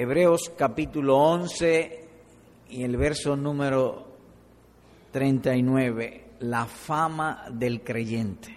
[0.00, 2.08] Hebreos capítulo 11
[2.70, 4.06] y el verso número
[5.10, 8.56] 39, la fama del creyente.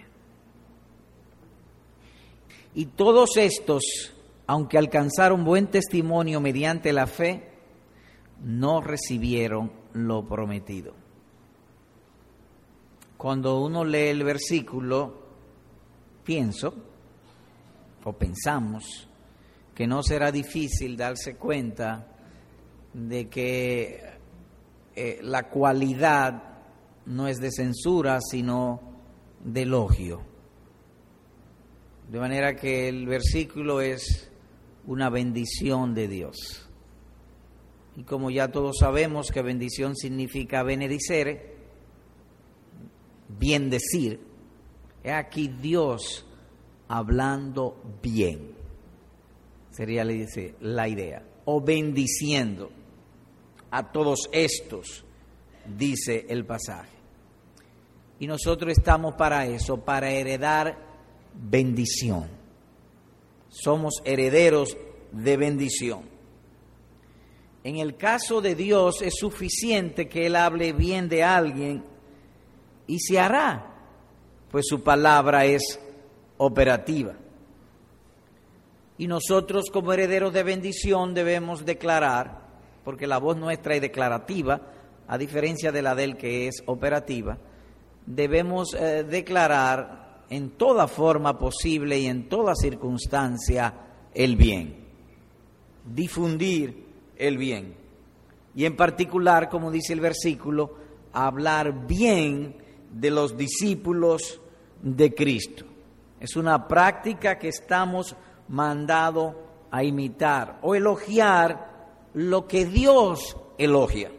[2.76, 3.82] Y todos estos,
[4.46, 7.50] aunque alcanzaron buen testimonio mediante la fe,
[8.44, 10.94] no recibieron lo prometido.
[13.16, 15.12] Cuando uno lee el versículo,
[16.22, 16.72] pienso
[18.04, 19.08] o pensamos
[19.74, 22.08] que no será difícil darse cuenta
[22.92, 24.02] de que
[24.94, 26.42] eh, la cualidad
[27.06, 28.80] no es de censura, sino
[29.42, 30.22] de elogio.
[32.10, 34.30] De manera que el versículo es
[34.86, 36.68] una bendición de Dios.
[37.96, 41.56] Y como ya todos sabemos que bendición significa benedicere,
[43.28, 44.20] bien decir,
[45.02, 46.26] es aquí Dios
[46.88, 48.61] hablando bien.
[49.72, 51.22] Sería la idea.
[51.46, 52.70] O bendiciendo
[53.70, 55.04] a todos estos,
[55.76, 56.90] dice el pasaje.
[58.20, 60.78] Y nosotros estamos para eso, para heredar
[61.34, 62.28] bendición.
[63.48, 64.76] Somos herederos
[65.10, 66.02] de bendición.
[67.64, 71.82] En el caso de Dios es suficiente que Él hable bien de alguien
[72.86, 73.74] y se hará,
[74.50, 75.80] pues su palabra es
[76.38, 77.14] operativa.
[78.98, 82.42] Y nosotros como herederos de bendición debemos declarar,
[82.84, 84.60] porque la voz nuestra es declarativa,
[85.08, 87.38] a diferencia de la de él que es operativa,
[88.06, 93.74] debemos eh, declarar en toda forma posible y en toda circunstancia
[94.14, 94.76] el bien,
[95.84, 97.74] difundir el bien.
[98.54, 100.74] Y en particular, como dice el versículo,
[101.12, 102.56] hablar bien
[102.90, 104.40] de los discípulos
[104.82, 105.64] de Cristo.
[106.20, 108.14] Es una práctica que estamos
[108.48, 109.34] mandados
[109.70, 111.72] a imitar o elogiar
[112.14, 114.10] lo que Dios elogia.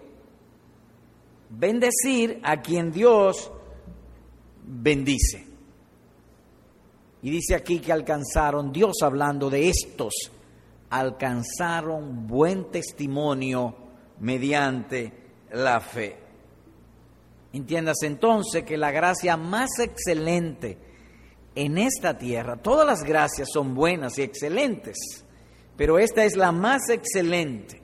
[1.49, 3.51] Bendecir a quien Dios
[4.65, 5.45] bendice.
[7.21, 10.13] Y dice aquí que alcanzaron, Dios hablando de estos,
[10.89, 13.75] alcanzaron buen testimonio
[14.19, 15.13] mediante
[15.51, 16.17] la fe.
[17.53, 20.77] Entiendas entonces que la gracia más excelente
[21.55, 24.97] en esta tierra, todas las gracias son buenas y excelentes,
[25.75, 27.81] pero esta es la más excelente,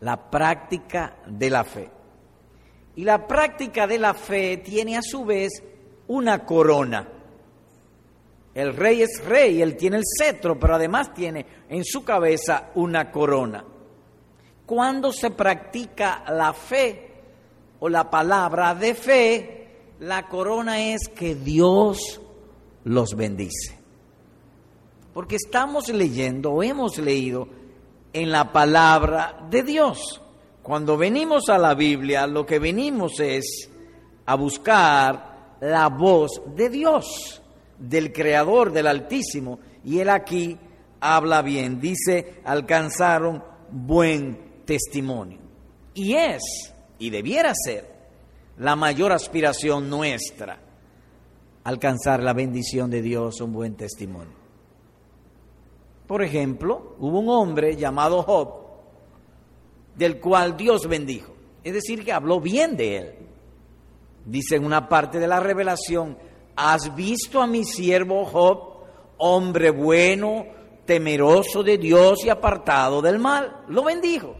[0.00, 1.90] la práctica de la fe.
[2.94, 5.62] Y la práctica de la fe tiene a su vez
[6.08, 7.08] una corona.
[8.54, 13.10] El rey es rey, él tiene el cetro, pero además tiene en su cabeza una
[13.10, 13.64] corona.
[14.66, 17.10] Cuando se practica la fe
[17.80, 19.68] o la palabra de fe,
[20.00, 22.20] la corona es que Dios
[22.84, 23.78] los bendice.
[25.14, 27.48] Porque estamos leyendo o hemos leído
[28.12, 30.20] en la palabra de Dios.
[30.62, 33.68] Cuando venimos a la Biblia, lo que venimos es
[34.26, 37.42] a buscar la voz de Dios
[37.78, 40.56] del Creador, del Altísimo, y él aquí
[41.00, 45.38] habla bien, dice, alcanzaron buen testimonio.
[45.94, 46.42] Y es,
[46.98, 47.90] y debiera ser,
[48.58, 50.58] la mayor aspiración nuestra,
[51.64, 54.34] alcanzar la bendición de Dios, un buen testimonio.
[56.06, 58.62] Por ejemplo, hubo un hombre llamado Job,
[59.96, 63.14] del cual Dios bendijo, es decir, que habló bien de él.
[64.24, 66.16] Dice en una parte de la revelación,
[66.56, 68.84] ¿has visto a mi siervo Job,
[69.18, 70.44] hombre bueno,
[70.84, 73.64] temeroso de Dios y apartado del mal?
[73.68, 74.36] Lo bendijo.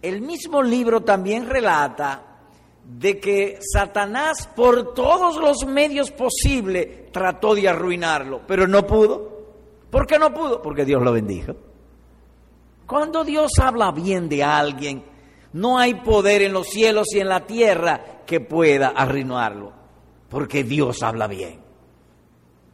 [0.00, 2.31] El mismo libro también relata
[2.84, 9.30] de que Satanás por todos los medios posibles trató de arruinarlo, pero no pudo.
[9.90, 10.62] ¿Por qué no pudo?
[10.62, 11.54] Porque Dios lo bendijo.
[12.86, 15.04] Cuando Dios habla bien de alguien,
[15.52, 19.82] no hay poder en los cielos y en la tierra que pueda arruinarlo
[20.32, 21.60] porque Dios habla bien.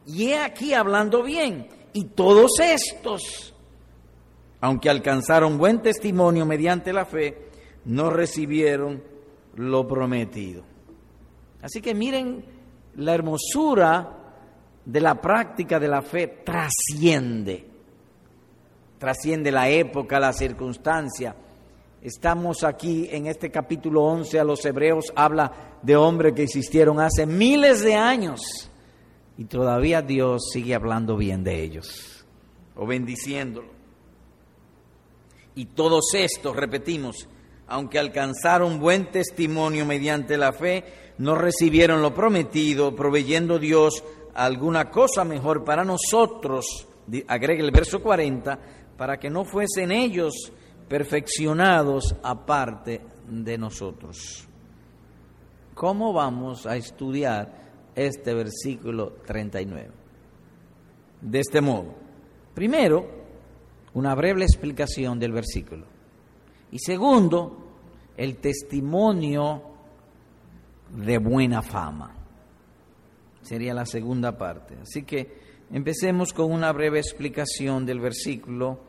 [0.06, 1.66] Y he aquí hablando bien.
[1.92, 3.52] Y todos estos,
[4.60, 7.48] aunque alcanzaron buen testimonio mediante la fe,
[7.84, 9.02] no recibieron
[9.58, 10.62] lo prometido.
[11.62, 12.44] Así que miren,
[12.96, 14.16] la hermosura
[14.84, 17.66] de la práctica de la fe trasciende,
[18.98, 21.34] trasciende la época, la circunstancia
[22.00, 27.26] Estamos aquí en este capítulo 11 a los hebreos, habla de hombres que existieron hace
[27.26, 28.70] miles de años
[29.36, 32.24] y todavía Dios sigue hablando bien de ellos
[32.76, 33.70] o bendiciéndolo.
[35.56, 37.28] Y todos estos, repetimos,
[37.68, 40.84] aunque alcanzaron buen testimonio mediante la fe,
[41.18, 44.02] no recibieron lo prometido, proveyendo Dios
[44.34, 46.88] alguna cosa mejor para nosotros,
[47.26, 48.58] agrega el verso 40,
[48.96, 50.52] para que no fuesen ellos
[50.88, 54.48] perfeccionados aparte de nosotros.
[55.74, 59.90] ¿Cómo vamos a estudiar este versículo 39?
[61.20, 61.94] De este modo.
[62.54, 63.06] Primero,
[63.94, 65.97] una breve explicación del versículo.
[66.70, 67.56] Y segundo,
[68.16, 69.62] el testimonio
[70.90, 72.14] de buena fama.
[73.42, 74.76] Sería la segunda parte.
[74.82, 75.38] Así que
[75.70, 78.80] empecemos con una breve explicación del versículo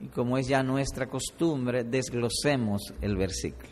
[0.00, 3.68] y como es ya nuestra costumbre, desglosemos el versículo.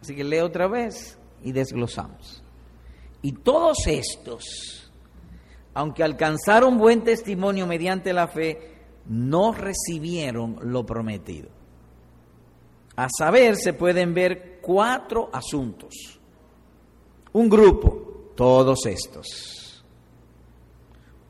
[0.00, 2.42] Así que leo otra vez y desglosamos.
[3.22, 4.92] Y todos estos,
[5.72, 8.74] aunque alcanzaron buen testimonio mediante la fe,
[9.06, 11.48] no recibieron lo prometido.
[12.96, 16.20] A saber, se pueden ver cuatro asuntos.
[17.32, 19.84] Un grupo, todos estos.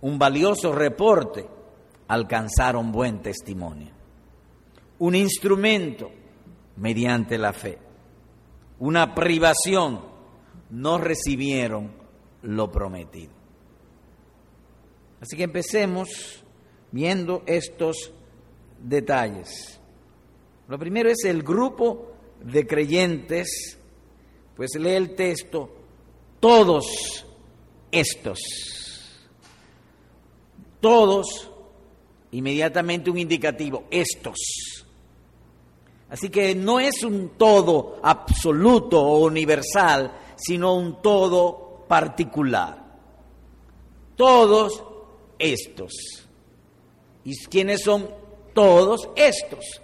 [0.02, 1.46] Un valioso reporte,
[2.08, 3.92] alcanzaron buen testimonio.
[4.98, 6.10] Un instrumento,
[6.76, 7.78] mediante la fe.
[8.80, 10.00] Una privación,
[10.70, 11.92] no recibieron
[12.42, 13.32] lo prometido.
[15.20, 16.44] Así que empecemos
[16.92, 18.12] viendo estos
[18.78, 19.73] detalles.
[20.68, 22.12] Lo primero es el grupo
[22.42, 23.78] de creyentes,
[24.56, 25.70] pues lee el texto,
[26.40, 27.26] todos
[27.90, 28.38] estos,
[30.80, 31.50] todos,
[32.32, 34.36] inmediatamente un indicativo, estos.
[36.10, 42.84] Así que no es un todo absoluto o universal, sino un todo particular.
[44.16, 44.84] Todos
[45.38, 45.92] estos.
[47.24, 48.08] ¿Y quiénes son
[48.52, 49.80] todos estos?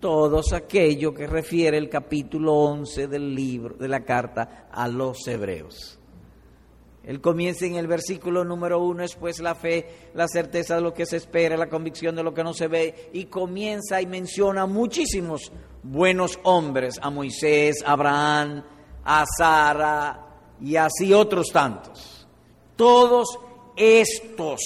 [0.00, 5.98] Todos aquello que refiere el capítulo 11 del libro, de la carta a los hebreos.
[7.04, 10.92] Él comienza en el versículo número uno, es pues la fe, la certeza de lo
[10.92, 14.66] que se espera, la convicción de lo que no se ve, y comienza y menciona
[14.66, 15.50] muchísimos
[15.82, 18.62] buenos hombres, a Moisés, a Abraham,
[19.04, 20.26] a Sara
[20.60, 22.28] y así otros tantos.
[22.76, 23.38] Todos
[23.74, 24.60] estos,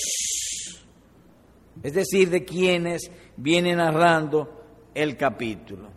[1.82, 4.61] es decir, de quienes viene narrando
[4.94, 5.88] el capítulo.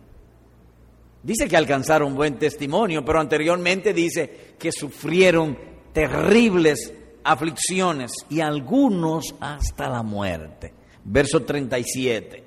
[1.22, 5.58] Dice que alcanzaron buen testimonio, pero anteriormente dice que sufrieron
[5.92, 6.92] terribles
[7.24, 10.72] aflicciones y algunos hasta la muerte.
[11.04, 12.44] Verso 37.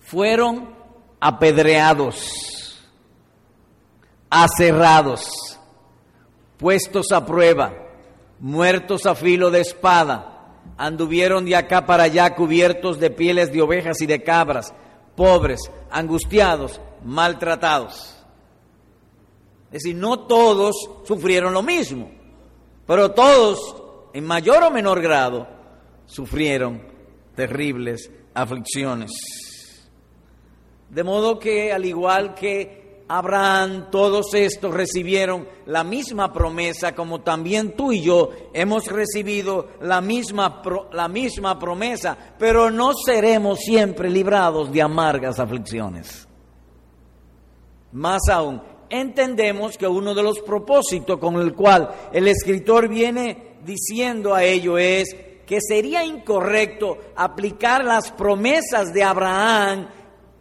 [0.00, 0.70] Fueron
[1.18, 2.88] apedreados,
[4.28, 5.58] aserrados,
[6.56, 7.74] puestos a prueba,
[8.38, 10.29] muertos a filo de espada
[10.76, 14.74] anduvieron de acá para allá cubiertos de pieles de ovejas y de cabras,
[15.16, 18.16] pobres, angustiados, maltratados.
[19.72, 20.74] Es decir, no todos
[21.04, 22.10] sufrieron lo mismo,
[22.86, 23.76] pero todos,
[24.12, 25.46] en mayor o menor grado,
[26.06, 26.82] sufrieron
[27.36, 29.10] terribles aflicciones.
[30.88, 32.79] De modo que, al igual que
[33.12, 40.00] Abraham, todos estos recibieron la misma promesa como también tú y yo hemos recibido la
[40.00, 40.62] misma,
[40.92, 46.28] la misma promesa, pero no seremos siempre librados de amargas aflicciones.
[47.90, 54.36] Más aún, entendemos que uno de los propósitos con el cual el escritor viene diciendo
[54.36, 59.88] a ello es que sería incorrecto aplicar las promesas de Abraham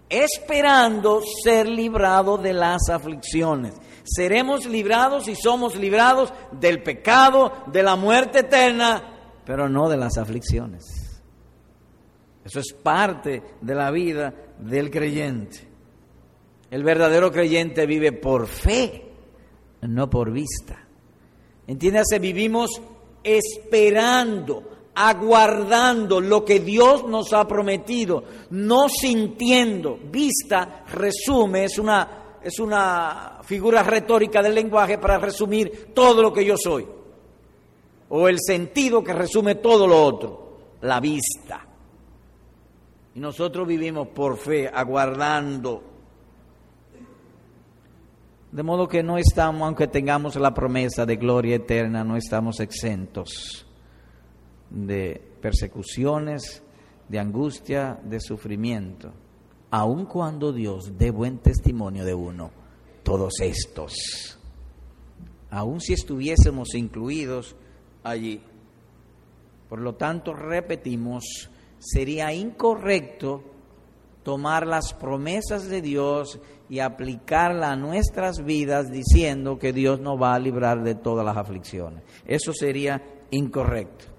[0.09, 3.75] esperando ser librado de las aflicciones.
[4.03, 10.17] Seremos librados y somos librados del pecado, de la muerte eterna, pero no de las
[10.17, 11.21] aflicciones.
[12.43, 15.67] Eso es parte de la vida del creyente.
[16.71, 19.05] El verdadero creyente vive por fe,
[19.81, 20.87] no por vista.
[21.67, 22.81] Entiéndase, vivimos
[23.23, 29.97] esperando aguardando lo que Dios nos ha prometido, no sintiendo.
[30.11, 36.45] Vista, resume, es una, es una figura retórica del lenguaje para resumir todo lo que
[36.45, 36.85] yo soy.
[38.09, 41.65] O el sentido que resume todo lo otro, la vista.
[43.15, 45.83] Y nosotros vivimos por fe, aguardando.
[48.51, 53.67] De modo que no estamos, aunque tengamos la promesa de gloria eterna, no estamos exentos
[54.69, 56.63] de persecuciones,
[57.07, 59.11] de angustia, de sufrimiento,
[59.71, 62.51] aun cuando Dios dé buen testimonio de uno,
[63.03, 64.37] todos estos,
[65.49, 67.55] aun si estuviésemos incluidos
[68.03, 68.41] allí.
[69.67, 71.49] Por lo tanto, repetimos,
[71.79, 73.43] sería incorrecto
[74.23, 80.35] tomar las promesas de Dios y aplicarlas a nuestras vidas diciendo que Dios nos va
[80.35, 82.03] a librar de todas las aflicciones.
[82.25, 84.18] Eso sería incorrecto.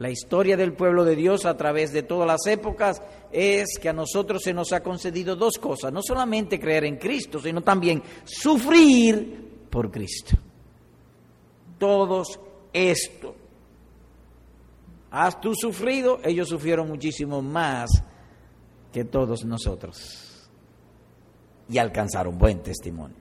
[0.00, 3.92] La historia del pueblo de Dios a través de todas las épocas es que a
[3.92, 9.66] nosotros se nos ha concedido dos cosas, no solamente creer en Cristo, sino también sufrir
[9.68, 10.38] por Cristo.
[11.78, 12.40] Todos
[12.72, 13.34] esto.
[15.10, 16.18] ¿Has tú sufrido?
[16.24, 17.90] Ellos sufrieron muchísimo más
[18.94, 20.48] que todos nosotros
[21.68, 23.19] y alcanzaron buen testimonio.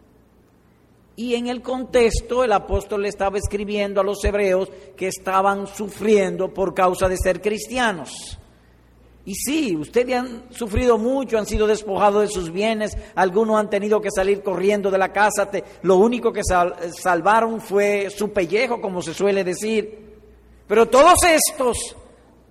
[1.19, 6.53] Y en el contexto el apóstol le estaba escribiendo a los hebreos que estaban sufriendo
[6.53, 8.39] por causa de ser cristianos.
[9.25, 13.99] Y sí, ustedes han sufrido mucho, han sido despojados de sus bienes, algunos han tenido
[13.99, 15.49] que salir corriendo de la casa,
[15.81, 20.21] lo único que salvaron fue su pellejo, como se suele decir.
[20.69, 21.97] Pero todos estos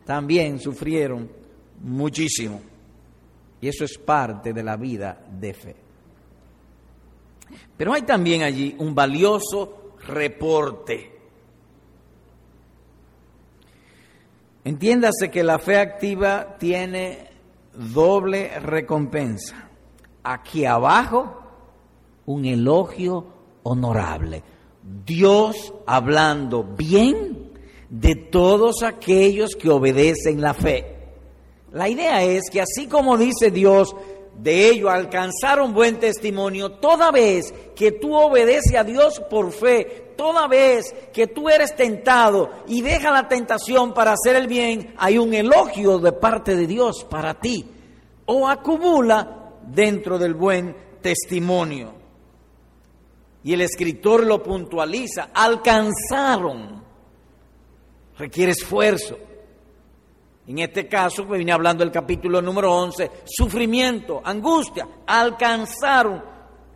[0.04, 1.26] también sufrieron
[1.84, 2.60] muchísimo.
[3.62, 5.88] Y eso es parte de la vida de fe.
[7.76, 11.18] Pero hay también allí un valioso reporte.
[14.64, 17.28] Entiéndase que la fe activa tiene
[17.72, 19.70] doble recompensa.
[20.22, 21.42] Aquí abajo,
[22.26, 23.26] un elogio
[23.62, 24.42] honorable.
[25.06, 27.52] Dios hablando bien
[27.88, 30.96] de todos aquellos que obedecen la fe.
[31.72, 33.94] La idea es que así como dice Dios,
[34.38, 40.47] de ello alcanzaron buen testimonio toda vez que tú obedeces a Dios por fe, toda
[40.47, 45.35] vez que tú eres tentado y deja la tentación para hacer el bien, hay un
[45.35, 47.66] elogio de parte de Dios para ti
[48.26, 51.95] o acumula dentro del buen testimonio.
[53.42, 56.85] Y el escritor lo puntualiza, alcanzaron,
[58.16, 59.18] requiere esfuerzo,
[60.48, 66.22] en este caso, pues viene hablando el capítulo número 11, sufrimiento, angustia, alcanzaron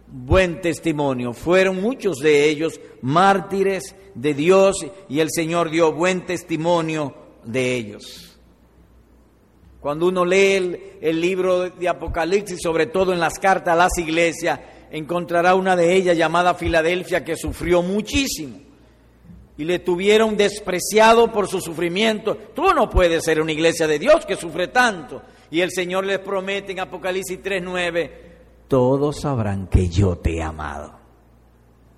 [0.07, 1.33] buen testimonio.
[1.33, 7.15] Fueron muchos de ellos mártires de Dios y el Señor dio buen testimonio
[7.45, 8.39] de ellos.
[9.81, 13.97] Cuando uno lee el, el libro de Apocalipsis, sobre todo en las cartas a las
[13.97, 14.61] iglesias,
[14.91, 18.72] encontrará una de ellas llamada Filadelfia que sufrió muchísimo
[19.57, 22.37] y le tuvieron despreciado por su sufrimiento.
[22.55, 25.23] Tú no puedes ser una iglesia de Dios que sufre tanto.
[25.51, 28.33] Y el Señor les promete en Apocalipsis 3:9,
[28.69, 30.95] todos sabrán que yo te he amado.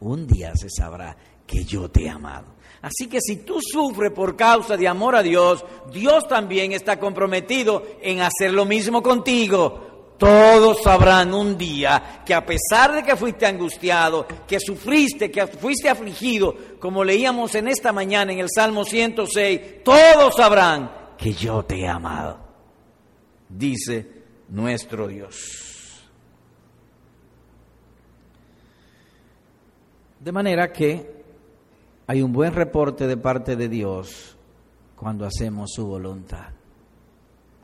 [0.00, 2.46] Un día se sabrá que yo te he amado.
[2.82, 7.82] Así que si tú sufres por causa de amor a Dios, Dios también está comprometido
[8.02, 9.93] en hacer lo mismo contigo.
[10.18, 15.88] Todos sabrán un día que a pesar de que fuiste angustiado, que sufriste, que fuiste
[15.88, 21.80] afligido, como leíamos en esta mañana en el Salmo 106, todos sabrán que yo te
[21.80, 22.38] he amado,
[23.48, 25.64] dice nuestro Dios.
[30.20, 31.24] De manera que
[32.06, 34.36] hay un buen reporte de parte de Dios
[34.96, 36.50] cuando hacemos su voluntad.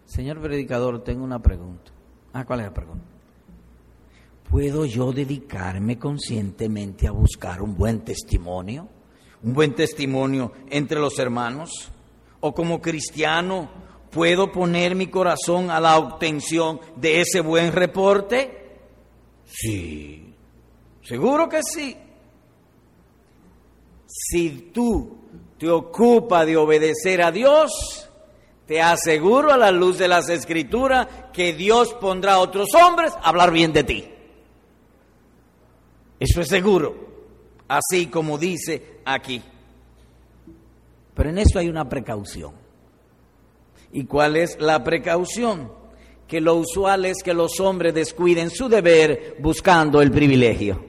[0.04, 1.89] Señor predicador, tengo una pregunta.
[2.32, 3.04] Ah, ¿cuál la pregunta?
[4.49, 8.88] ¿Puedo yo dedicarme conscientemente a buscar un buen testimonio?
[9.42, 11.90] ¿Un buen testimonio entre los hermanos?
[12.40, 13.70] ¿O como cristiano
[14.10, 18.80] puedo poner mi corazón a la obtención de ese buen reporte?
[19.46, 20.34] Sí,
[21.02, 21.96] seguro que sí.
[24.06, 25.18] Si tú
[25.58, 28.09] te ocupas de obedecer a Dios,
[28.70, 33.30] te aseguro a la luz de las escrituras que Dios pondrá a otros hombres a
[33.30, 34.08] hablar bien de ti.
[36.20, 36.94] Eso es seguro,
[37.66, 39.42] así como dice aquí.
[41.16, 42.52] Pero en esto hay una precaución.
[43.92, 45.72] ¿Y cuál es la precaución?
[46.28, 50.80] Que lo usual es que los hombres descuiden su deber buscando el privilegio.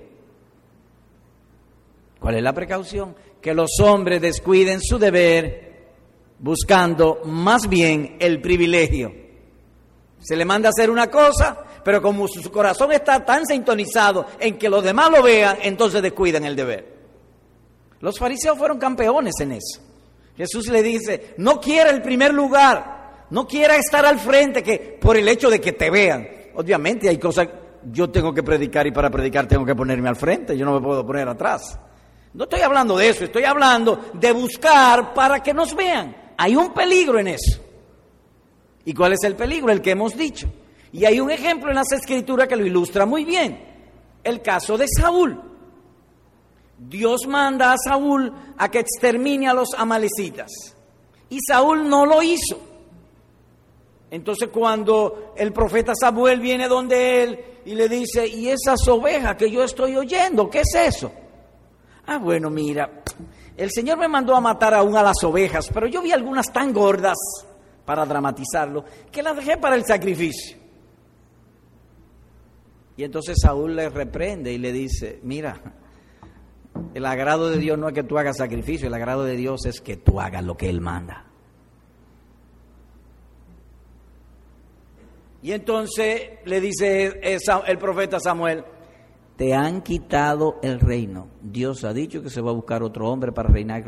[2.20, 3.16] ¿Cuál es la precaución?
[3.42, 5.71] Que los hombres descuiden su deber
[6.42, 9.14] buscando más bien el privilegio.
[10.20, 14.58] Se le manda a hacer una cosa, pero como su corazón está tan sintonizado en
[14.58, 17.00] que los demás lo vean, entonces descuidan el deber.
[18.02, 19.82] Los fariseos fueron campeones en eso.
[20.36, 25.16] Jesús le dice, no quiera el primer lugar, no quiera estar al frente que por
[25.18, 26.28] el hecho de que te vean.
[26.56, 27.48] Obviamente hay cosas,
[27.92, 30.82] yo tengo que predicar y para predicar tengo que ponerme al frente, yo no me
[30.82, 31.78] puedo poner atrás.
[32.34, 36.31] No estoy hablando de eso, estoy hablando de buscar para que nos vean.
[36.42, 37.62] Hay un peligro en eso.
[38.84, 39.72] ¿Y cuál es el peligro?
[39.72, 40.52] El que hemos dicho.
[40.92, 43.64] Y hay un ejemplo en las escrituras que lo ilustra muy bien.
[44.24, 45.40] El caso de Saúl.
[46.80, 50.50] Dios manda a Saúl a que extermine a los amalecitas.
[51.30, 52.60] Y Saúl no lo hizo.
[54.10, 59.52] Entonces cuando el profeta Samuel viene donde él y le dice, ¿y esas ovejas que
[59.52, 60.50] yo estoy oyendo?
[60.50, 61.12] ¿Qué es eso?
[62.08, 63.04] Ah, bueno, mira,
[63.58, 66.74] el Señor me mandó a matar aún a las ovejas, pero yo vi algunas tan
[66.74, 67.18] gordas,
[67.86, 70.58] para dramatizarlo, que las dejé para el sacrificio.
[72.98, 75.60] Y entonces Saúl le reprende y le dice, mira,
[76.94, 79.82] el agrado de Dios no es que tú hagas sacrificio, el agrado de Dios es
[79.82, 81.26] que tú hagas lo que Él manda.
[85.42, 87.20] Y entonces le dice
[87.66, 88.64] el profeta Samuel,
[89.42, 91.28] te han quitado el reino.
[91.42, 93.84] Dios ha dicho que se va a buscar otro hombre para reinar,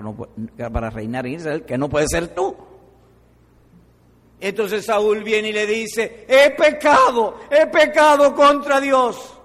[0.57, 2.55] para reinar en Israel, que no puede ser tú.
[4.39, 9.39] Entonces Saúl viene y le dice, he pecado, he pecado contra Dios.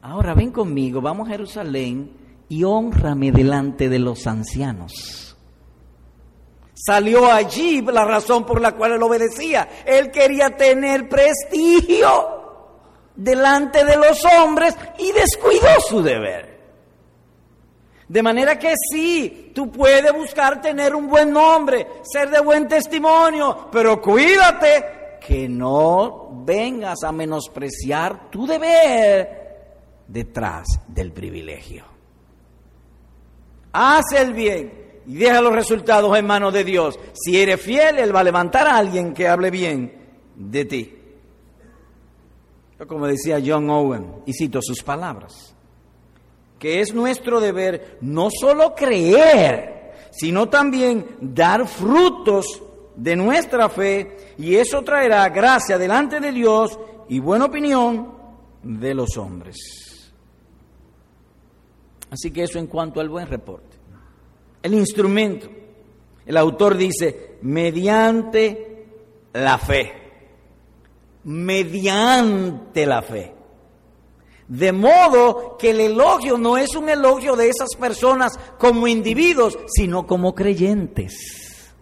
[0.00, 2.16] Ahora ven conmigo, vamos a Jerusalén
[2.48, 5.36] y honrame delante de los ancianos.
[6.74, 9.68] Salió allí la razón por la cual él obedecía.
[9.86, 12.41] Él quería tener prestigio
[13.14, 16.52] delante de los hombres y descuidó su deber.
[18.08, 23.68] De manera que sí, tú puedes buscar tener un buen nombre, ser de buen testimonio,
[23.72, 29.42] pero cuídate que no vengas a menospreciar tu deber
[30.06, 31.84] detrás del privilegio.
[33.72, 36.98] Haz el bien y deja los resultados en manos de Dios.
[37.14, 39.92] Si eres fiel, Él va a levantar a alguien que hable bien
[40.36, 41.01] de ti.
[42.86, 45.54] Como decía John Owen, y cito sus palabras,
[46.58, 52.62] que es nuestro deber no solo creer, sino también dar frutos
[52.96, 58.14] de nuestra fe, y eso traerá gracia delante de Dios y buena opinión
[58.62, 59.56] de los hombres.
[62.10, 63.76] Así que eso en cuanto al buen reporte.
[64.62, 65.48] El instrumento.
[66.26, 68.86] El autor dice, mediante
[69.32, 70.01] la fe
[71.24, 73.34] mediante la fe.
[74.48, 80.06] De modo que el elogio no es un elogio de esas personas como individuos, sino
[80.06, 81.72] como creyentes.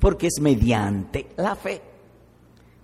[0.00, 1.82] Porque es mediante la fe.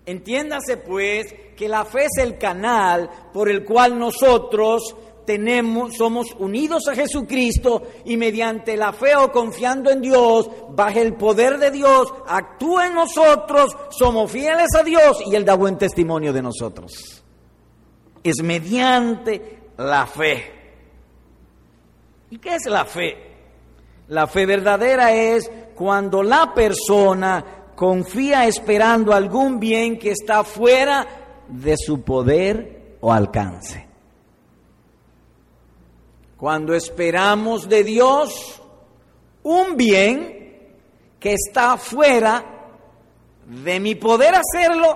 [0.06, 6.88] Entiéndase pues que la fe es el canal por el cual nosotros tenemos, somos unidos
[6.88, 12.12] a Jesucristo y mediante la fe o confiando en Dios, bajo el poder de Dios,
[12.26, 17.22] actúa en nosotros, somos fieles a Dios y Él da buen testimonio de nosotros.
[18.22, 20.52] Es mediante la fe.
[22.30, 23.16] ¿Y qué es la fe?
[24.08, 31.06] La fe verdadera es cuando la persona confía esperando algún bien que está fuera
[31.48, 33.84] de su poder o alcance.
[36.44, 38.61] Cuando esperamos de Dios
[39.44, 40.76] un bien
[41.18, 42.44] que está fuera
[43.46, 44.94] de mi poder hacerlo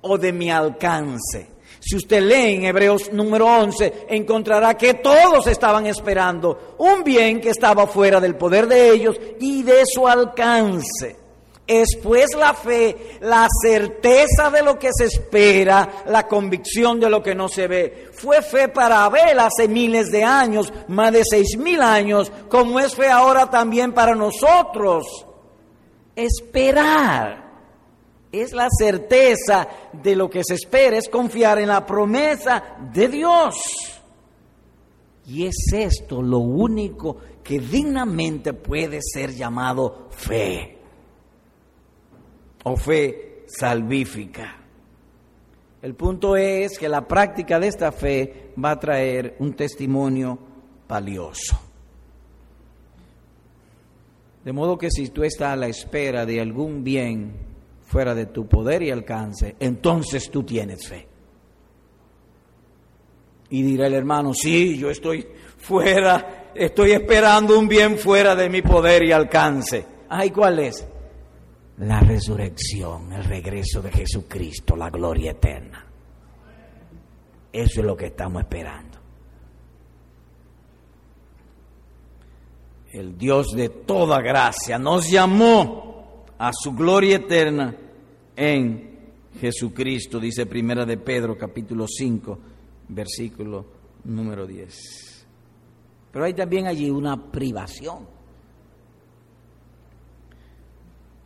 [0.00, 1.50] o de mi alcance.
[1.78, 7.50] Si usted lee en Hebreos número 11, encontrará que todos estaban esperando un bien que
[7.50, 11.21] estaba fuera del poder de ellos y de su alcance.
[11.66, 17.22] Es pues la fe, la certeza de lo que se espera, la convicción de lo
[17.22, 18.08] que no se ve.
[18.12, 22.94] Fue fe para Abel hace miles de años, más de seis mil años, como es
[22.94, 25.06] fe ahora también para nosotros.
[26.16, 27.52] Esperar
[28.32, 33.54] es la certeza de lo que se espera, es confiar en la promesa de Dios.
[35.28, 40.81] Y es esto lo único que dignamente puede ser llamado fe
[42.64, 44.56] o fe salvífica.
[45.82, 50.38] El punto es que la práctica de esta fe va a traer un testimonio
[50.88, 51.58] valioso.
[54.44, 57.32] De modo que si tú estás a la espera de algún bien
[57.86, 61.08] fuera de tu poder y alcance, entonces tú tienes fe.
[63.50, 65.26] Y dirá el hermano, sí, yo estoy
[65.58, 69.84] fuera, estoy esperando un bien fuera de mi poder y alcance.
[70.08, 70.86] Ay, ¿cuál es?
[71.78, 75.86] La resurrección, el regreso de Jesucristo, la gloria eterna.
[77.52, 78.98] Eso es lo que estamos esperando.
[82.92, 87.74] El Dios de toda gracia nos llamó a su gloria eterna
[88.36, 88.98] en
[89.40, 92.38] Jesucristo, dice Primera de Pedro capítulo 5,
[92.88, 93.64] versículo
[94.04, 95.26] número 10.
[96.12, 98.06] Pero hay también allí una privación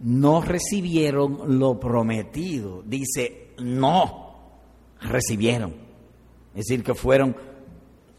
[0.00, 2.82] no recibieron lo prometido.
[2.84, 4.34] Dice, no
[5.00, 5.74] recibieron.
[6.54, 7.36] Es decir, que fueron,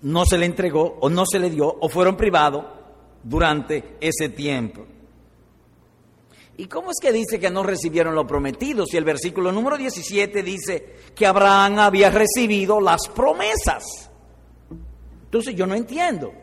[0.02, 2.66] no se le entregó o no se le dio o fueron privados
[3.24, 4.86] durante ese tiempo.
[6.60, 8.86] ¿Y cómo es que dice que no recibieron lo prometido?
[8.88, 14.10] Si el versículo número 17 dice que Abraham había recibido las promesas.
[15.26, 16.34] Entonces yo no entiendo.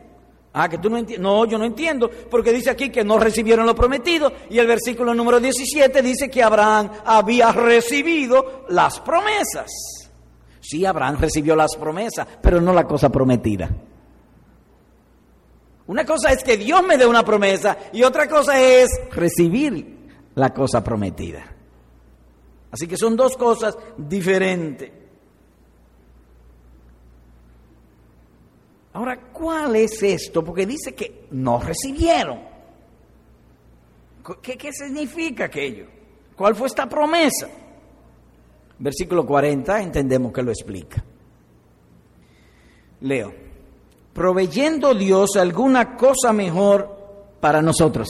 [0.57, 1.21] Ah, que tú no entiendes.
[1.21, 5.13] No, yo no entiendo, porque dice aquí que no recibieron lo prometido y el versículo
[5.13, 9.69] número 17 dice que Abraham había recibido las promesas.
[10.61, 13.69] Sí, Abraham recibió las promesas, pero no la cosa prometida.
[15.87, 20.53] Una cosa es que Dios me dé una promesa y otra cosa es recibir la
[20.53, 21.53] cosa prometida.
[22.71, 25.04] Así que son dos cosas diferentes.
[28.95, 30.41] Ahora, ¿cuál es esto?
[30.41, 32.39] Porque dice que no recibieron.
[34.41, 35.87] ¿Qué, qué significa aquello?
[36.33, 37.49] ¿Cuál fue esta promesa?
[38.79, 41.03] Versículo 40, entendemos que lo explica.
[43.01, 43.33] Leo,
[44.13, 48.07] proveyendo Dios alguna cosa mejor para nosotros.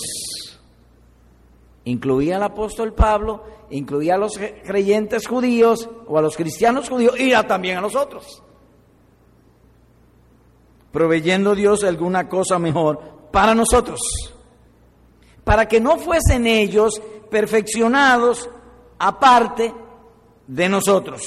[1.85, 7.31] Incluía al apóstol Pablo, incluía a los creyentes judíos o a los cristianos judíos y
[7.47, 8.43] también a nosotros
[10.95, 13.99] proveyendo Dios alguna cosa mejor para nosotros,
[15.43, 18.49] para que no fuesen ellos perfeccionados
[18.97, 19.73] aparte
[20.47, 21.21] de nosotros.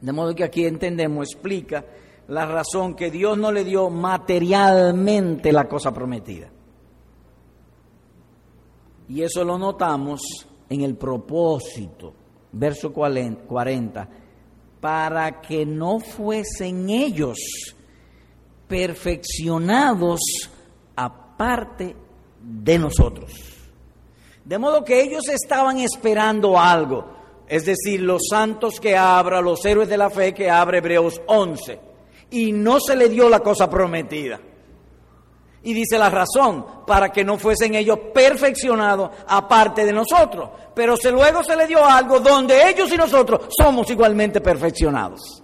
[0.00, 1.84] De modo que aquí entendemos, explica
[2.28, 6.48] la razón que Dios no le dio materialmente la cosa prometida.
[9.08, 10.20] Y eso lo notamos
[10.68, 12.14] en el propósito,
[12.52, 14.08] verso 40
[14.80, 17.38] para que no fuesen ellos
[18.68, 20.20] perfeccionados
[20.94, 21.96] aparte
[22.40, 23.32] de nosotros.
[24.44, 29.88] De modo que ellos estaban esperando algo, es decir, los santos que abra, los héroes
[29.88, 31.80] de la fe que abre Hebreos 11,
[32.30, 34.40] y no se le dio la cosa prometida.
[35.62, 40.50] Y dice la razón, para que no fuesen ellos perfeccionados aparte de nosotros.
[40.74, 45.42] Pero se, luego se le dio algo donde ellos y nosotros somos igualmente perfeccionados.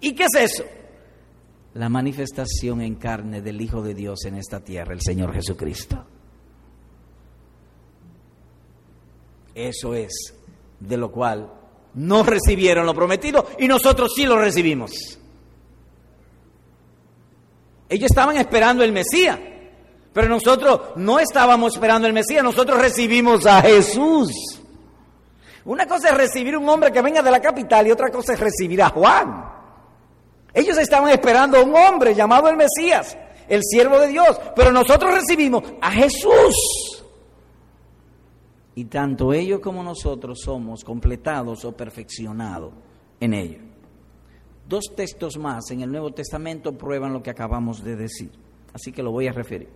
[0.00, 0.64] ¿Y qué es eso?
[1.74, 6.04] La manifestación en carne del Hijo de Dios en esta tierra, el Señor Jesucristo.
[9.54, 10.34] Eso es
[10.78, 11.52] de lo cual
[11.94, 15.18] no recibieron lo prometido y nosotros sí lo recibimos.
[17.88, 19.38] Ellos estaban esperando el Mesías,
[20.12, 24.60] pero nosotros no estábamos esperando el Mesías, nosotros recibimos a Jesús.
[25.64, 28.40] Una cosa es recibir un hombre que venga de la capital y otra cosa es
[28.40, 29.44] recibir a Juan.
[30.52, 33.16] Ellos estaban esperando a un hombre llamado el Mesías,
[33.48, 37.04] el siervo de Dios, pero nosotros recibimos a Jesús.
[38.74, 42.72] Y tanto ellos como nosotros somos completados o perfeccionados
[43.20, 43.67] en ello.
[44.68, 48.30] Dos textos más en el Nuevo Testamento prueban lo que acabamos de decir,
[48.74, 49.70] así que lo voy a referir.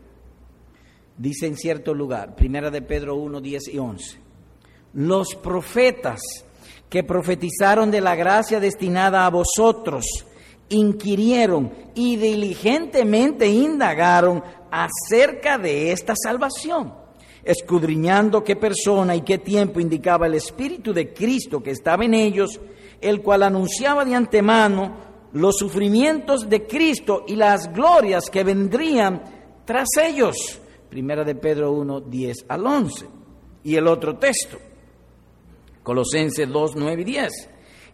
[1.17, 4.19] Dice en cierto lugar, primera de Pedro 1, 10 y 11,
[4.93, 6.21] los profetas
[6.91, 10.05] que profetizaron de la gracia destinada a vosotros,
[10.69, 16.93] inquirieron y diligentemente indagaron acerca de esta salvación,
[17.45, 22.61] escudriñando qué persona y qué tiempo indicaba el Espíritu de Cristo que estaba en ellos,
[23.03, 29.23] el cual anunciaba de antemano los sufrimientos de Cristo y las glorias que vendrían
[29.65, 30.61] tras ellos.
[30.89, 33.07] Primera de Pedro 1, 10 al 11.
[33.65, 34.59] Y el otro texto,
[35.83, 37.33] Colosenses 2, 9 y 10.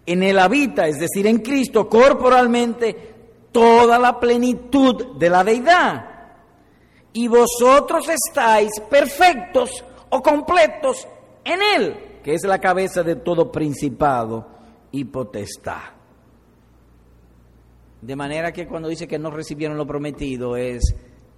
[0.07, 3.14] En él habita, es decir, en Cristo, corporalmente,
[3.53, 6.05] toda la plenitud de la deidad.
[7.12, 11.07] Y vosotros estáis perfectos o completos
[11.44, 14.58] en él, que es la cabeza de todo principado
[14.92, 15.98] y potestad.
[18.01, 20.94] De manera que cuando dice que no recibieron lo prometido es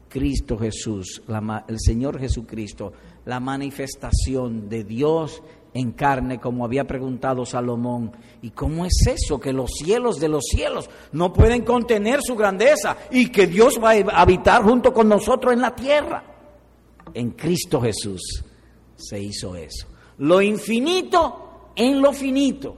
[0.08, 1.22] Cristo Jesús,
[1.68, 2.92] el Señor Jesucristo,
[3.24, 8.12] la manifestación de Dios en carne, como había preguntado Salomón.
[8.42, 9.40] ¿Y cómo es eso?
[9.40, 13.92] Que los cielos de los cielos no pueden contener su grandeza y que Dios va
[13.92, 16.24] a habitar junto con nosotros en la tierra.
[17.14, 18.44] En Cristo Jesús
[18.96, 19.86] se hizo eso.
[20.18, 22.76] Lo infinito en lo finito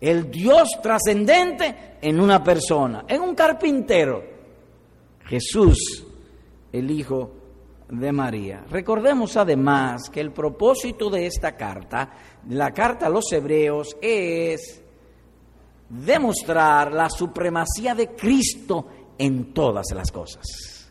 [0.00, 4.22] el Dios trascendente en una persona, en un carpintero,
[5.24, 6.06] Jesús,
[6.72, 7.32] el Hijo
[7.90, 8.64] de María.
[8.70, 12.10] Recordemos además que el propósito de esta carta,
[12.48, 14.82] la carta a los hebreos, es
[15.88, 18.86] demostrar la supremacía de Cristo
[19.18, 20.90] en todas las cosas.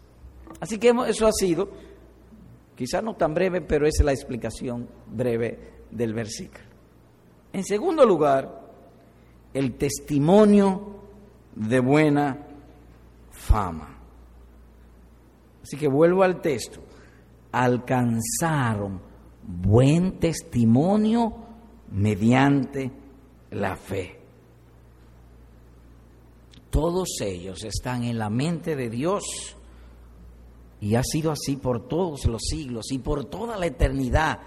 [0.59, 1.69] Así que eso ha sido,
[2.75, 6.65] quizá no tan breve, pero es la explicación breve del versículo.
[7.53, 8.66] En segundo lugar,
[9.57, 10.99] el testimonio
[11.55, 12.45] de buena
[13.31, 13.97] fama.
[15.63, 16.79] Así que vuelvo al texto.
[17.51, 19.01] Alcanzaron
[19.43, 21.33] buen testimonio
[21.91, 22.91] mediante
[23.51, 24.19] la fe.
[26.69, 29.23] Todos ellos están en la mente de Dios
[30.79, 34.39] y ha sido así por todos los siglos y por toda la eternidad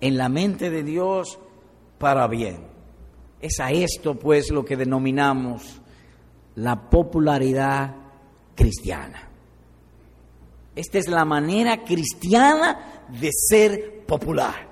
[0.00, 1.38] en la mente de Dios
[1.98, 2.73] para bien.
[3.44, 5.78] Es a esto pues lo que denominamos
[6.54, 7.94] la popularidad
[8.54, 9.28] cristiana.
[10.74, 14.66] Esta es la manera cristiana de ser popular.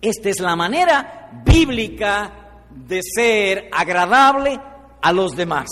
[0.00, 4.60] Esta es la manera bíblica de ser agradable
[5.00, 5.68] a los demás,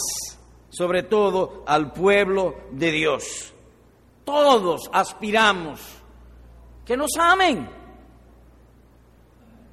[0.69, 3.55] sobre todo al pueblo de Dios.
[4.25, 5.81] Todos aspiramos
[6.85, 7.80] que nos amen.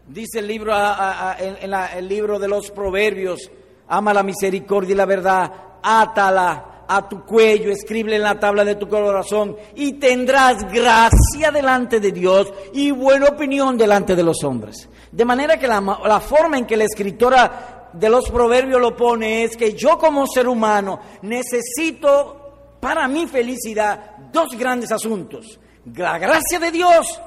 [0.08, 3.52] Dice el libro, el libro de los proverbios,
[3.90, 5.52] ama la misericordia y la verdad,
[5.84, 12.00] átala a tu cuello, escribe en la tabla de tu corazón y tendrás gracia delante
[12.00, 14.88] de Dios y buena opinión delante de los hombres.
[15.12, 19.44] De manera que la, la forma en que la escritora de los proverbios lo pone
[19.44, 25.60] es que yo como ser humano necesito para mi felicidad dos grandes asuntos,
[25.96, 27.20] la gracia de Dios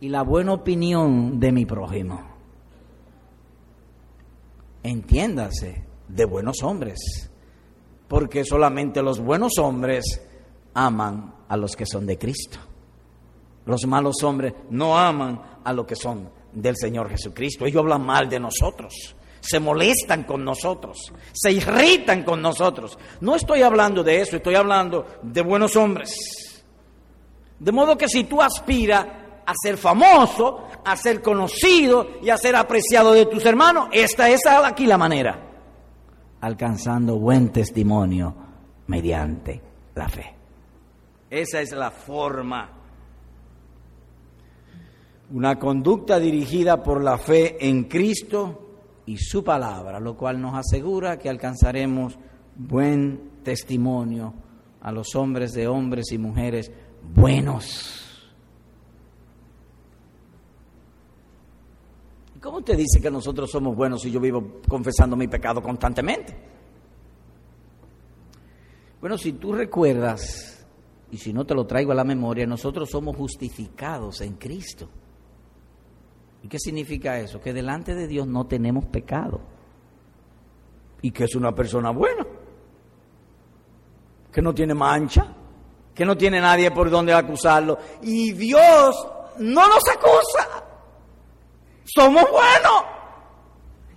[0.00, 2.20] y la buena opinión de mi prójimo.
[4.82, 7.30] Entiéndase, de buenos hombres,
[8.06, 10.04] porque solamente los buenos hombres
[10.74, 12.58] aman a los que son de Cristo.
[13.66, 17.66] Los malos hombres no aman a los que son del Señor Jesucristo.
[17.66, 22.98] Ellos hablan mal de nosotros, se molestan con nosotros, se irritan con nosotros.
[23.20, 26.14] No estoy hablando de eso, estoy hablando de buenos hombres.
[27.58, 29.06] De modo que si tú aspiras
[29.48, 34.40] a ser famoso, a ser conocido y a ser apreciado de tus hermanos, esta es
[34.46, 35.48] aquí la manera
[36.40, 38.34] alcanzando buen testimonio
[38.86, 39.60] mediante
[39.94, 40.34] la fe.
[41.30, 42.70] Esa es la forma.
[45.30, 48.66] Una conducta dirigida por la fe en Cristo
[49.04, 52.18] y su palabra, lo cual nos asegura que alcanzaremos
[52.56, 54.32] buen testimonio
[54.80, 56.70] a los hombres de hombres y mujeres
[57.02, 58.07] buenos.
[62.40, 66.36] ¿Cómo usted dice que nosotros somos buenos si yo vivo confesando mi pecado constantemente?
[69.00, 70.64] Bueno, si tú recuerdas,
[71.10, 74.88] y si no te lo traigo a la memoria, nosotros somos justificados en Cristo.
[76.42, 77.40] ¿Y qué significa eso?
[77.40, 79.40] Que delante de Dios no tenemos pecado.
[81.02, 82.26] Y que es una persona buena.
[84.30, 85.34] Que no tiene mancha.
[85.94, 87.78] Que no tiene nadie por donde acusarlo.
[88.02, 90.67] Y Dios no nos acusa
[91.94, 92.84] somos buenos.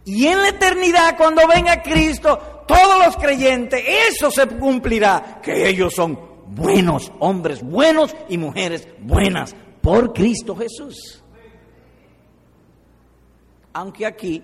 [0.06, 5.94] Y en la eternidad, cuando venga Cristo, todos los creyentes, eso se cumplirá, que ellos
[5.94, 11.24] son buenos, hombres buenos y mujeres buenas, por Cristo Jesús.
[13.74, 14.44] Aunque aquí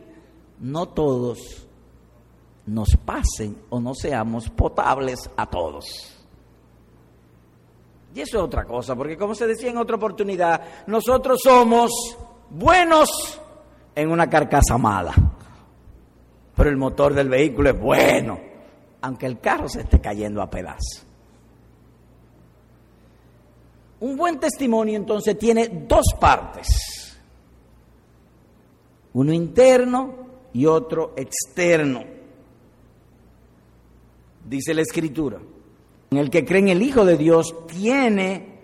[0.60, 1.68] no todos
[2.66, 6.14] nos pasen o no seamos potables a todos.
[8.14, 11.92] Y eso es otra cosa, porque como se decía en otra oportunidad, nosotros somos
[12.50, 13.40] buenos
[13.96, 15.14] en una carcasa mala.
[16.56, 18.40] Pero el motor del vehículo es bueno,
[19.02, 21.06] aunque el carro se esté cayendo a pedazos.
[24.00, 27.18] Un buen testimonio entonces tiene dos partes,
[29.14, 30.14] uno interno
[30.54, 32.04] y otro externo.
[34.48, 35.40] Dice la escritura,
[36.12, 38.60] en el que cree en el Hijo de Dios tiene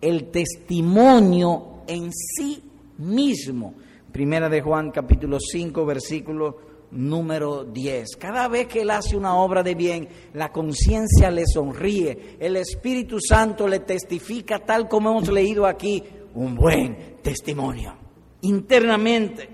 [0.00, 2.67] el testimonio en sí
[2.98, 3.74] mismo.
[4.12, 6.56] Primera de Juan capítulo 5 versículo
[6.90, 8.16] número 10.
[8.16, 13.18] Cada vez que él hace una obra de bien, la conciencia le sonríe, el Espíritu
[13.20, 16.02] Santo le testifica, tal como hemos leído aquí,
[16.34, 17.94] un buen testimonio,
[18.42, 19.48] internamente.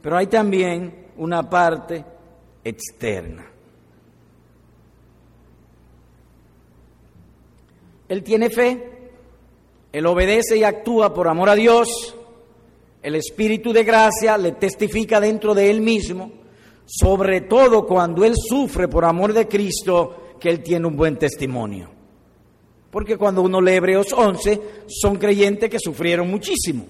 [0.00, 2.04] Pero hay también una parte
[2.64, 3.46] externa.
[8.08, 8.99] Él tiene fe,
[9.92, 12.16] él obedece y actúa por amor a Dios.
[13.02, 16.30] El Espíritu de gracia le testifica dentro de él mismo,
[16.86, 21.88] sobre todo cuando él sufre por amor de Cristo, que él tiene un buen testimonio.
[22.90, 26.84] Porque cuando uno lee Hebreos 11, son creyentes que sufrieron muchísimo.